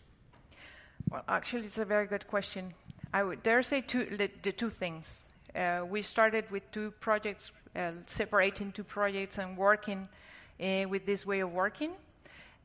Well, 1.10 1.24
actually, 1.28 1.66
it's 1.66 1.78
a 1.78 1.84
very 1.84 2.06
good 2.06 2.26
question. 2.26 2.74
I 3.12 3.22
would 3.22 3.42
dare 3.42 3.62
say 3.62 3.80
two, 3.80 4.04
the, 4.16 4.30
the 4.42 4.52
two 4.52 4.70
things. 4.70 5.22
Uh, 5.58 5.84
we 5.84 6.02
started 6.02 6.48
with 6.52 6.62
two 6.70 6.92
projects, 7.00 7.50
uh, 7.74 7.90
separating 8.06 8.70
two 8.70 8.84
projects 8.84 9.38
and 9.38 9.56
working 9.56 10.08
uh, 10.60 10.88
with 10.88 11.04
this 11.04 11.26
way 11.26 11.40
of 11.40 11.50
working. 11.50 11.90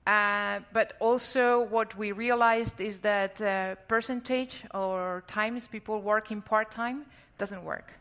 Uh, 0.06 0.60
but 0.74 0.94
also, 1.00 1.62
what 1.72 1.98
we 1.98 2.12
realized 2.12 2.80
is 2.80 3.00
that 3.00 3.42
uh, 3.42 3.74
percentage 3.88 4.64
or 4.76 5.24
times 5.26 5.66
people 5.66 6.02
working 6.02 6.40
part 6.42 6.72
time 6.72 7.06
doesn't 7.40 7.64
work. 7.64 7.92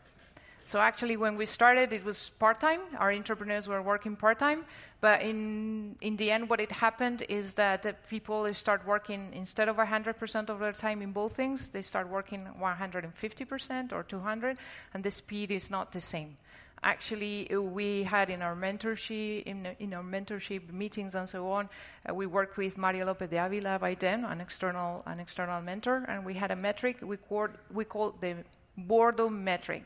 So, 0.65 0.79
actually, 0.79 1.17
when 1.17 1.35
we 1.35 1.45
started, 1.45 1.91
it 1.91 2.03
was 2.03 2.31
part 2.39 2.59
time. 2.59 2.79
Our 2.97 3.11
entrepreneurs 3.11 3.67
were 3.67 3.81
working 3.81 4.15
part 4.15 4.39
time. 4.39 4.65
But 5.01 5.21
in, 5.21 5.97
in 5.99 6.15
the 6.15 6.31
end, 6.31 6.49
what 6.49 6.61
it 6.61 6.71
happened 6.71 7.25
is 7.27 7.53
that 7.53 7.85
uh, 7.85 7.91
people 8.09 8.51
start 8.53 8.85
working, 8.87 9.31
instead 9.33 9.67
of 9.67 9.75
100% 9.75 10.49
of 10.49 10.59
their 10.59 10.71
time 10.71 11.01
in 11.01 11.11
both 11.11 11.35
things, 11.35 11.67
they 11.67 11.81
start 11.81 12.07
working 12.07 12.47
150% 12.61 13.91
or 13.91 14.03
200 14.03 14.57
and 14.93 15.03
the 15.03 15.11
speed 15.11 15.51
is 15.51 15.69
not 15.69 15.91
the 15.91 16.01
same 16.01 16.37
actually 16.83 17.47
we 17.55 18.03
had 18.03 18.29
in 18.29 18.41
our 18.41 18.55
mentorship 18.55 19.43
in, 19.43 19.67
in 19.79 19.93
our 19.93 20.03
mentorship 20.03 20.71
meetings 20.71 21.15
and 21.15 21.27
so 21.27 21.49
on 21.49 21.69
uh, 22.09 22.13
we 22.13 22.25
worked 22.25 22.57
with 22.57 22.77
Mario 22.77 23.05
Lopez 23.05 23.29
de 23.29 23.37
Avila 23.37 23.79
by 23.79 23.95
then 23.95 24.25
an 24.25 24.41
external 24.41 25.01
an 25.05 25.19
external 25.19 25.61
mentor 25.61 26.05
and 26.07 26.25
we 26.25 26.33
had 26.33 26.51
a 26.51 26.55
metric 26.55 26.97
we 27.01 27.17
called 27.17 27.51
we 27.73 27.85
called 27.85 28.19
the 28.21 28.35
boredom 28.77 29.43
metric 29.43 29.85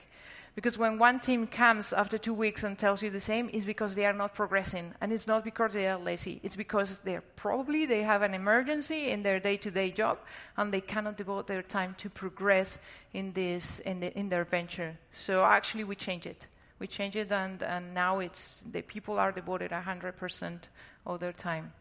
because 0.57 0.75
when 0.75 0.97
one 0.97 1.19
team 1.19 1.45
comes 1.45 1.93
after 1.93 2.17
two 2.17 2.33
weeks 2.33 2.63
and 2.63 2.79
tells 2.79 3.03
you 3.03 3.11
the 3.11 3.21
same, 3.21 3.47
it's 3.53 3.63
because 3.63 3.93
they 3.93 4.07
are 4.07 4.17
not 4.23 4.33
progressing. 4.33 4.91
And 4.99 5.13
it's 5.13 5.27
not 5.27 5.43
because 5.43 5.73
they 5.73 5.85
are 5.87 5.99
lazy. 5.99 6.39
It's 6.41 6.55
because 6.55 6.97
they're 7.03 7.23
probably 7.35 7.85
they 7.85 8.01
have 8.01 8.23
an 8.23 8.33
emergency 8.33 9.11
in 9.11 9.21
their 9.21 9.39
day-to-day 9.39 9.91
job 9.91 10.17
and 10.57 10.73
they 10.73 10.81
cannot 10.81 11.15
devote 11.15 11.45
their 11.45 11.61
time 11.61 11.93
to 11.99 12.09
progress 12.09 12.79
in 13.13 13.33
this 13.33 13.77
in, 13.85 13.99
the, 13.99 14.17
in 14.17 14.29
their 14.29 14.45
venture. 14.45 14.97
So 15.11 15.45
actually 15.45 15.83
we 15.83 15.95
change 15.95 16.25
it 16.25 16.47
we 16.79 16.87
changed 16.87 17.17
it, 17.17 17.31
and, 17.31 17.61
and 17.63 17.93
now 17.93 18.19
it's 18.19 18.55
the 18.71 18.81
people 18.81 19.19
are 19.19 19.31
devoted 19.31 19.71
100% 19.71 20.59
of 21.05 21.19
their 21.19 21.33
time. 21.33 21.73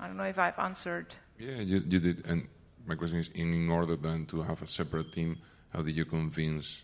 I 0.00 0.06
don't 0.06 0.16
know 0.16 0.24
if 0.24 0.38
I've 0.38 0.58
answered. 0.58 1.14
Yeah, 1.38 1.60
you, 1.60 1.82
you 1.86 2.00
did. 2.00 2.26
And 2.26 2.48
my 2.86 2.94
question 2.94 3.18
is 3.18 3.30
in 3.34 3.70
order 3.70 3.96
then 3.96 4.26
to 4.26 4.42
have 4.42 4.62
a 4.62 4.66
separate 4.66 5.12
team, 5.12 5.36
how 5.70 5.82
did 5.82 5.96
you 5.96 6.04
convince 6.04 6.82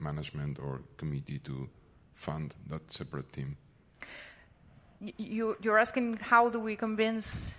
management 0.00 0.58
or 0.58 0.82
committee 0.96 1.38
to 1.40 1.68
fund 2.14 2.54
that 2.68 2.92
separate 2.92 3.32
team? 3.32 3.56
You, 5.00 5.56
you're 5.60 5.78
asking 5.78 6.16
how 6.16 6.48
do 6.48 6.58
we 6.58 6.74
convince? 6.74 7.50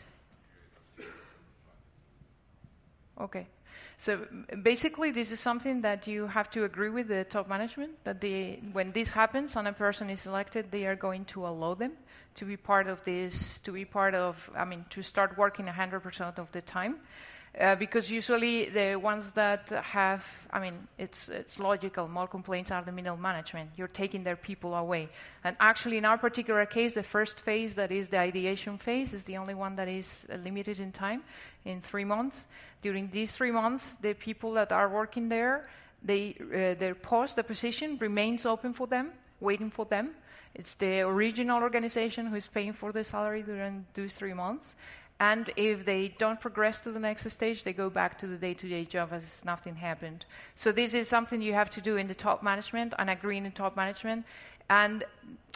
Okay. 3.19 3.47
So 3.97 4.25
basically, 4.63 5.11
this 5.11 5.31
is 5.31 5.41
something 5.41 5.81
that 5.81 6.07
you 6.07 6.27
have 6.27 6.49
to 6.51 6.63
agree 6.63 6.89
with 6.89 7.09
the 7.09 7.25
top 7.25 7.49
management 7.49 8.01
that 8.05 8.21
they, 8.21 8.61
when 8.71 8.93
this 8.93 9.09
happens 9.09 9.57
and 9.57 9.67
a 9.67 9.73
person 9.73 10.09
is 10.09 10.25
elected, 10.25 10.71
they 10.71 10.85
are 10.85 10.95
going 10.95 11.25
to 11.25 11.45
allow 11.45 11.73
them 11.73 11.91
to 12.35 12.45
be 12.45 12.55
part 12.55 12.87
of 12.87 13.03
this, 13.03 13.59
to 13.59 13.73
be 13.73 13.83
part 13.83 14.15
of, 14.15 14.49
I 14.55 14.63
mean, 14.63 14.85
to 14.91 15.01
start 15.01 15.37
working 15.37 15.65
100% 15.65 16.39
of 16.39 16.49
the 16.53 16.61
time. 16.61 16.95
Uh, 17.59 17.75
because 17.75 18.09
usually 18.09 18.69
the 18.69 18.95
ones 18.95 19.31
that 19.31 19.69
have, 19.69 20.23
I 20.49 20.61
mean, 20.61 20.87
it's, 20.97 21.27
it's 21.27 21.59
logical, 21.59 22.07
more 22.07 22.25
complaints 22.27 22.71
are 22.71 22.81
the 22.81 22.91
middle 22.93 23.17
management. 23.17 23.71
You're 23.75 23.89
taking 23.89 24.23
their 24.23 24.37
people 24.37 24.75
away. 24.75 25.09
And 25.43 25.57
actually, 25.59 25.97
in 25.97 26.05
our 26.05 26.17
particular 26.17 26.65
case, 26.65 26.93
the 26.93 27.03
first 27.03 27.41
phase, 27.41 27.73
that 27.75 27.91
is 27.91 28.07
the 28.07 28.17
ideation 28.17 28.77
phase, 28.77 29.13
is 29.13 29.23
the 29.23 29.35
only 29.35 29.55
one 29.55 29.75
that 29.75 29.89
is 29.89 30.25
limited 30.41 30.79
in 30.79 30.93
time, 30.93 31.23
in 31.65 31.81
three 31.81 32.05
months. 32.05 32.47
During 32.81 33.09
these 33.11 33.31
three 33.31 33.51
months, 33.51 33.97
the 34.01 34.13
people 34.13 34.53
that 34.53 34.71
are 34.71 34.87
working 34.87 35.27
there, 35.27 35.67
they, 36.01 36.37
uh, 36.39 36.79
their 36.79 36.95
post, 36.95 37.35
the 37.35 37.43
position, 37.43 37.97
remains 37.99 38.45
open 38.45 38.73
for 38.73 38.87
them, 38.87 39.11
waiting 39.41 39.69
for 39.69 39.85
them. 39.85 40.11
It's 40.55 40.75
the 40.75 41.01
original 41.01 41.61
organization 41.61 42.25
who 42.25 42.35
is 42.35 42.47
paying 42.47 42.73
for 42.73 42.93
the 42.93 43.03
salary 43.03 43.43
during 43.43 43.85
those 43.93 44.13
three 44.13 44.33
months. 44.33 44.75
And 45.19 45.49
if 45.57 45.85
they 45.85 46.15
don't 46.17 46.39
progress 46.39 46.79
to 46.81 46.91
the 46.91 46.99
next 46.99 47.29
stage, 47.29 47.63
they 47.63 47.73
go 47.73 47.89
back 47.89 48.17
to 48.19 48.27
the 48.27 48.37
day 48.37 48.53
to 48.53 48.69
day 48.69 48.85
job 48.85 49.09
as 49.11 49.23
if 49.23 49.45
nothing 49.45 49.75
happened. 49.75 50.25
So, 50.55 50.71
this 50.71 50.93
is 50.93 51.09
something 51.09 51.41
you 51.41 51.53
have 51.53 51.69
to 51.71 51.81
do 51.81 51.97
in 51.97 52.07
the 52.07 52.13
top 52.13 52.41
management 52.41 52.93
and 52.97 53.09
agree 53.09 53.37
in 53.37 53.51
top 53.51 53.75
management. 53.75 54.25
and 54.69 55.03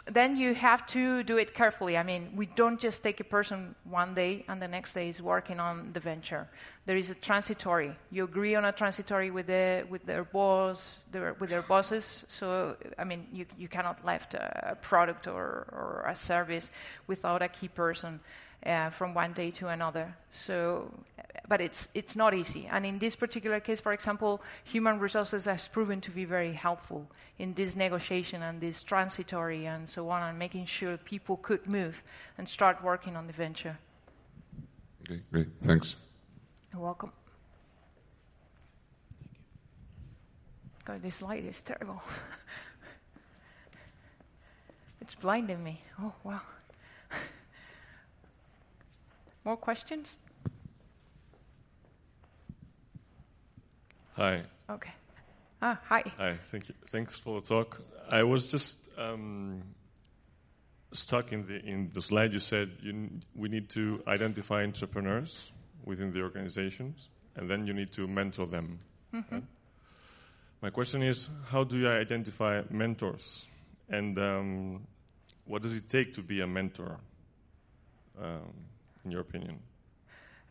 then 0.06 0.36
you 0.36 0.54
have 0.54 0.86
to 0.86 1.22
do 1.22 1.38
it 1.38 1.54
carefully. 1.54 1.96
I 1.96 2.02
mean, 2.02 2.32
we 2.36 2.46
don't 2.46 2.78
just 2.78 3.02
take 3.02 3.20
a 3.20 3.24
person 3.24 3.74
one 3.84 4.14
day 4.14 4.44
and 4.48 4.60
the 4.60 4.68
next 4.68 4.92
day 4.92 5.08
is 5.08 5.22
working 5.22 5.60
on 5.60 5.92
the 5.94 6.00
venture. 6.00 6.46
There 6.84 6.96
is 6.96 7.08
a 7.08 7.14
transitory. 7.14 7.96
You 8.10 8.24
agree 8.24 8.54
on 8.54 8.66
a 8.66 8.72
transitory 8.72 9.30
with 9.30 9.46
the 9.46 9.86
with 9.88 10.04
their 10.04 10.24
boss, 10.24 10.98
their, 11.10 11.32
with 11.34 11.48
their 11.48 11.62
bosses. 11.62 12.24
So 12.28 12.76
I 12.98 13.04
mean, 13.04 13.26
you 13.32 13.46
you 13.56 13.68
cannot 13.68 14.04
left 14.04 14.34
a, 14.34 14.72
a 14.72 14.74
product 14.74 15.26
or 15.26 15.66
or 15.72 16.04
a 16.06 16.14
service 16.14 16.70
without 17.06 17.40
a 17.40 17.48
key 17.48 17.68
person 17.68 18.20
uh, 18.66 18.90
from 18.90 19.14
one 19.14 19.32
day 19.32 19.50
to 19.50 19.68
another. 19.68 20.14
So, 20.30 20.90
but 21.48 21.60
it's 21.60 21.88
it's 21.94 22.16
not 22.16 22.34
easy. 22.34 22.68
And 22.70 22.86
in 22.86 22.98
this 22.98 23.16
particular 23.16 23.60
case, 23.60 23.80
for 23.80 23.92
example, 23.92 24.42
human 24.64 24.98
resources 24.98 25.44
has 25.44 25.68
proven 25.68 26.00
to 26.02 26.10
be 26.10 26.24
very 26.24 26.52
helpful 26.52 27.06
in 27.38 27.54
this 27.54 27.76
negotiation 27.76 28.42
and 28.42 28.60
this 28.60 28.82
transitory 28.82 29.66
and 29.66 29.88
so 29.88 30.08
on, 30.08 30.22
and 30.22 30.38
making 30.38 30.66
sure 30.66 30.96
people 30.96 31.36
could 31.38 31.66
move 31.66 32.02
and 32.38 32.48
start 32.48 32.82
working 32.82 33.16
on 33.16 33.26
the 33.26 33.32
venture. 33.32 33.78
Okay, 35.02 35.20
great. 35.30 35.48
Thanks. 35.62 35.96
You're 36.72 36.82
welcome. 36.82 37.12
God, 40.84 41.02
this 41.02 41.22
light 41.22 41.44
is 41.44 41.60
terrible. 41.62 42.02
it's 45.00 45.14
blinding 45.14 45.62
me. 45.62 45.80
Oh, 46.00 46.12
wow. 46.24 46.40
More 49.44 49.56
questions? 49.56 50.16
Hi. 54.16 54.42
Okay. 54.70 54.92
Ah, 55.60 55.78
hi. 55.84 56.02
Hi. 56.16 56.38
Thank 56.50 56.68
you. 56.68 56.74
Thanks 56.90 57.18
for 57.18 57.40
the 57.40 57.46
talk. 57.46 57.80
I 58.08 58.22
was 58.22 58.48
just 58.48 58.78
um, 58.96 59.62
stuck 60.92 61.32
in 61.32 61.46
the 61.46 61.56
in 61.64 61.90
the 61.92 62.00
slide. 62.00 62.32
You 62.32 62.40
said 62.40 62.70
you, 62.80 63.10
we 63.34 63.48
need 63.48 63.68
to 63.70 64.02
identify 64.06 64.62
entrepreneurs 64.62 65.50
within 65.84 66.12
the 66.12 66.22
organizations, 66.22 67.08
and 67.36 67.50
then 67.50 67.66
you 67.66 67.74
need 67.74 67.92
to 67.94 68.06
mentor 68.06 68.46
them. 68.46 68.78
right? 69.12 69.42
My 70.62 70.70
question 70.70 71.02
is, 71.02 71.28
how 71.50 71.64
do 71.64 71.78
you 71.78 71.88
identify 71.88 72.62
mentors, 72.70 73.46
and 73.90 74.18
um, 74.18 74.86
what 75.44 75.60
does 75.60 75.76
it 75.76 75.90
take 75.90 76.14
to 76.14 76.22
be 76.22 76.40
a 76.40 76.46
mentor, 76.46 76.98
um, 78.18 78.54
in 79.04 79.10
your 79.10 79.20
opinion? 79.20 79.60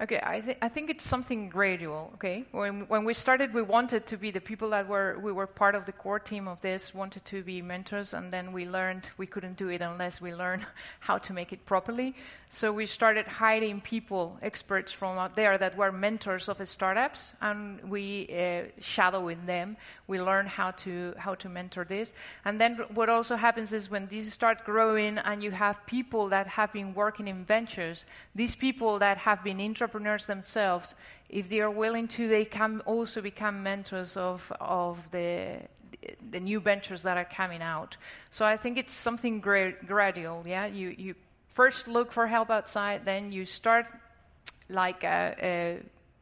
Okay, 0.01 0.19
I, 0.23 0.41
th- 0.41 0.57
I 0.59 0.69
think 0.69 0.89
it's 0.89 1.07
something 1.07 1.49
gradual. 1.49 2.11
Okay, 2.15 2.45
when 2.51 2.81
when 2.87 3.05
we 3.05 3.13
started, 3.13 3.53
we 3.53 3.61
wanted 3.61 4.07
to 4.07 4.17
be 4.17 4.31
the 4.31 4.41
people 4.41 4.71
that 4.71 4.87
were 4.87 5.19
we 5.21 5.31
were 5.31 5.45
part 5.45 5.75
of 5.75 5.85
the 5.85 5.91
core 5.91 6.19
team 6.19 6.47
of 6.47 6.59
this, 6.61 6.95
wanted 6.95 7.23
to 7.25 7.43
be 7.43 7.61
mentors, 7.61 8.13
and 8.13 8.33
then 8.33 8.51
we 8.51 8.67
learned 8.67 9.07
we 9.17 9.27
couldn't 9.27 9.55
do 9.55 9.69
it 9.69 9.81
unless 9.81 10.19
we 10.19 10.33
learned 10.33 10.65
how 10.99 11.19
to 11.19 11.31
make 11.31 11.53
it 11.53 11.63
properly. 11.67 12.15
So 12.49 12.71
we 12.71 12.85
started 12.85 13.27
hiring 13.27 13.81
people, 13.81 14.37
experts 14.41 14.91
from 14.91 15.17
out 15.17 15.35
there 15.35 15.57
that 15.57 15.75
were 15.77 15.91
mentors 15.91 16.49
of 16.49 16.57
startups, 16.67 17.29
and 17.41 17.79
we 17.89 18.27
uh, 18.29 18.71
shadowing 18.81 19.45
them. 19.45 19.77
We 20.07 20.19
learn 20.19 20.47
how 20.47 20.71
to 20.71 21.13
how 21.17 21.35
to 21.35 21.49
mentor 21.49 21.85
this, 21.85 22.13
and 22.45 22.59
then 22.59 22.79
what 22.95 23.09
also 23.09 23.35
happens 23.35 23.71
is 23.71 23.91
when 23.91 24.07
these 24.07 24.33
start 24.33 24.65
growing, 24.65 25.19
and 25.19 25.43
you 25.43 25.51
have 25.51 25.77
people 25.85 26.29
that 26.29 26.47
have 26.47 26.73
been 26.73 26.95
working 26.95 27.27
in 27.27 27.45
ventures, 27.45 28.05
these 28.33 28.55
people 28.55 28.99
that 28.99 29.17
have 29.19 29.43
been 29.43 29.61
entrepreneurs 29.61 29.92
themselves, 29.99 30.95
if 31.29 31.49
they 31.49 31.59
are 31.61 31.71
willing 31.71 32.07
to, 32.09 32.27
they 32.27 32.45
can 32.45 32.81
also 32.85 33.21
become 33.21 33.63
mentors 33.63 34.17
of 34.17 34.51
of 34.59 34.99
the 35.11 35.59
the 36.31 36.39
new 36.39 36.59
ventures 36.59 37.01
that 37.03 37.17
are 37.17 37.25
coming 37.25 37.61
out. 37.61 37.97
So 38.31 38.45
I 38.45 38.57
think 38.57 38.77
it's 38.77 38.95
something 38.95 39.39
gra- 39.39 39.73
gradual. 39.85 40.43
Yeah, 40.45 40.65
you 40.65 40.89
you 40.97 41.15
first 41.53 41.87
look 41.87 42.11
for 42.11 42.27
help 42.27 42.49
outside, 42.49 43.05
then 43.05 43.31
you 43.31 43.45
start 43.45 43.87
like 44.69 45.03
uh, 45.03 45.07
uh, 45.07 45.75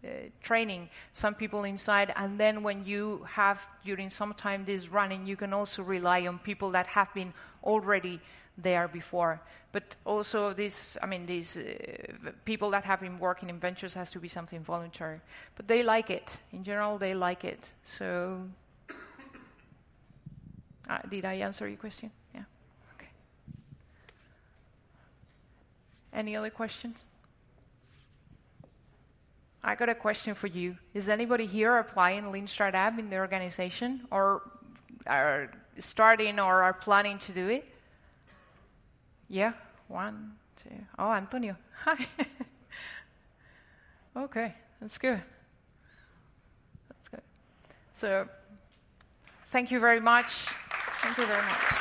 uh, 0.03 0.07
training 0.41 0.89
some 1.13 1.36
people 1.36 1.63
inside, 1.63 2.13
and 2.15 2.39
then 2.39 2.63
when 2.63 2.86
you 2.86 3.26
have 3.30 3.59
during 3.86 4.09
some 4.09 4.34
time 4.34 4.65
this 4.65 4.88
running, 4.89 5.26
you 5.26 5.36
can 5.36 5.53
also 5.53 5.84
rely 5.84 6.28
on 6.28 6.39
people 6.39 6.72
that 6.72 6.88
have 6.88 7.13
been 7.13 7.34
already 7.63 8.19
there 8.57 8.88
before. 8.88 9.39
But 9.72 9.95
also, 10.05 10.53
this 10.53 10.97
I 11.01 11.05
mean, 11.05 11.26
these 11.26 11.55
uh, 11.57 12.32
people 12.43 12.72
that 12.72 12.84
have 12.84 12.99
been 12.99 13.19
working 13.19 13.49
in 13.49 13.59
ventures 13.59 13.93
has 13.93 14.11
to 14.11 14.19
be 14.19 14.28
something 14.28 14.63
voluntary. 14.63 15.22
But 15.55 15.67
they 15.67 15.82
like 15.82 16.09
it. 16.09 16.30
In 16.51 16.63
general, 16.63 16.97
they 16.97 17.13
like 17.13 17.45
it. 17.45 17.72
So, 17.84 18.41
uh, 20.89 20.97
did 21.09 21.24
I 21.24 21.36
answer 21.36 21.67
your 21.67 21.78
question? 21.78 22.11
Yeah. 22.36 22.41
Okay. 22.97 23.07
Any 26.13 26.36
other 26.36 26.49
questions? 26.49 26.97
I 29.63 29.76
got 29.76 29.89
a 29.89 29.95
question 29.95 30.34
for 30.34 30.47
you. 30.47 30.76
Is 30.93 31.07
anybody 31.07 31.45
here 31.45 31.78
applying 31.78 32.32
Lean 32.32 32.47
Startup 32.47 32.97
in 32.97 33.09
the 33.09 33.17
organization 33.17 34.07
or 34.11 34.41
are 35.05 35.51
starting 35.80 36.39
or 36.39 36.63
are 36.63 36.74
planning 36.74 37.19
to 37.19 37.32
do 37.32 37.47
it? 37.47 37.70
Yeah, 39.32 39.54
one, 39.88 40.34
two. 40.62 40.76
Oh, 41.00 41.10
Antonio. 41.10 41.56
Hi. 41.86 42.06
okay, 44.18 44.54
that's 44.82 44.98
good. 44.98 45.22
That's 46.90 47.08
good. 47.08 47.22
So, 47.96 48.28
thank 49.54 49.72
you 49.72 49.80
very 49.80 50.02
much. 50.02 50.48
Thank 51.02 51.18
you 51.18 51.26
very 51.26 51.44
much. 51.44 51.81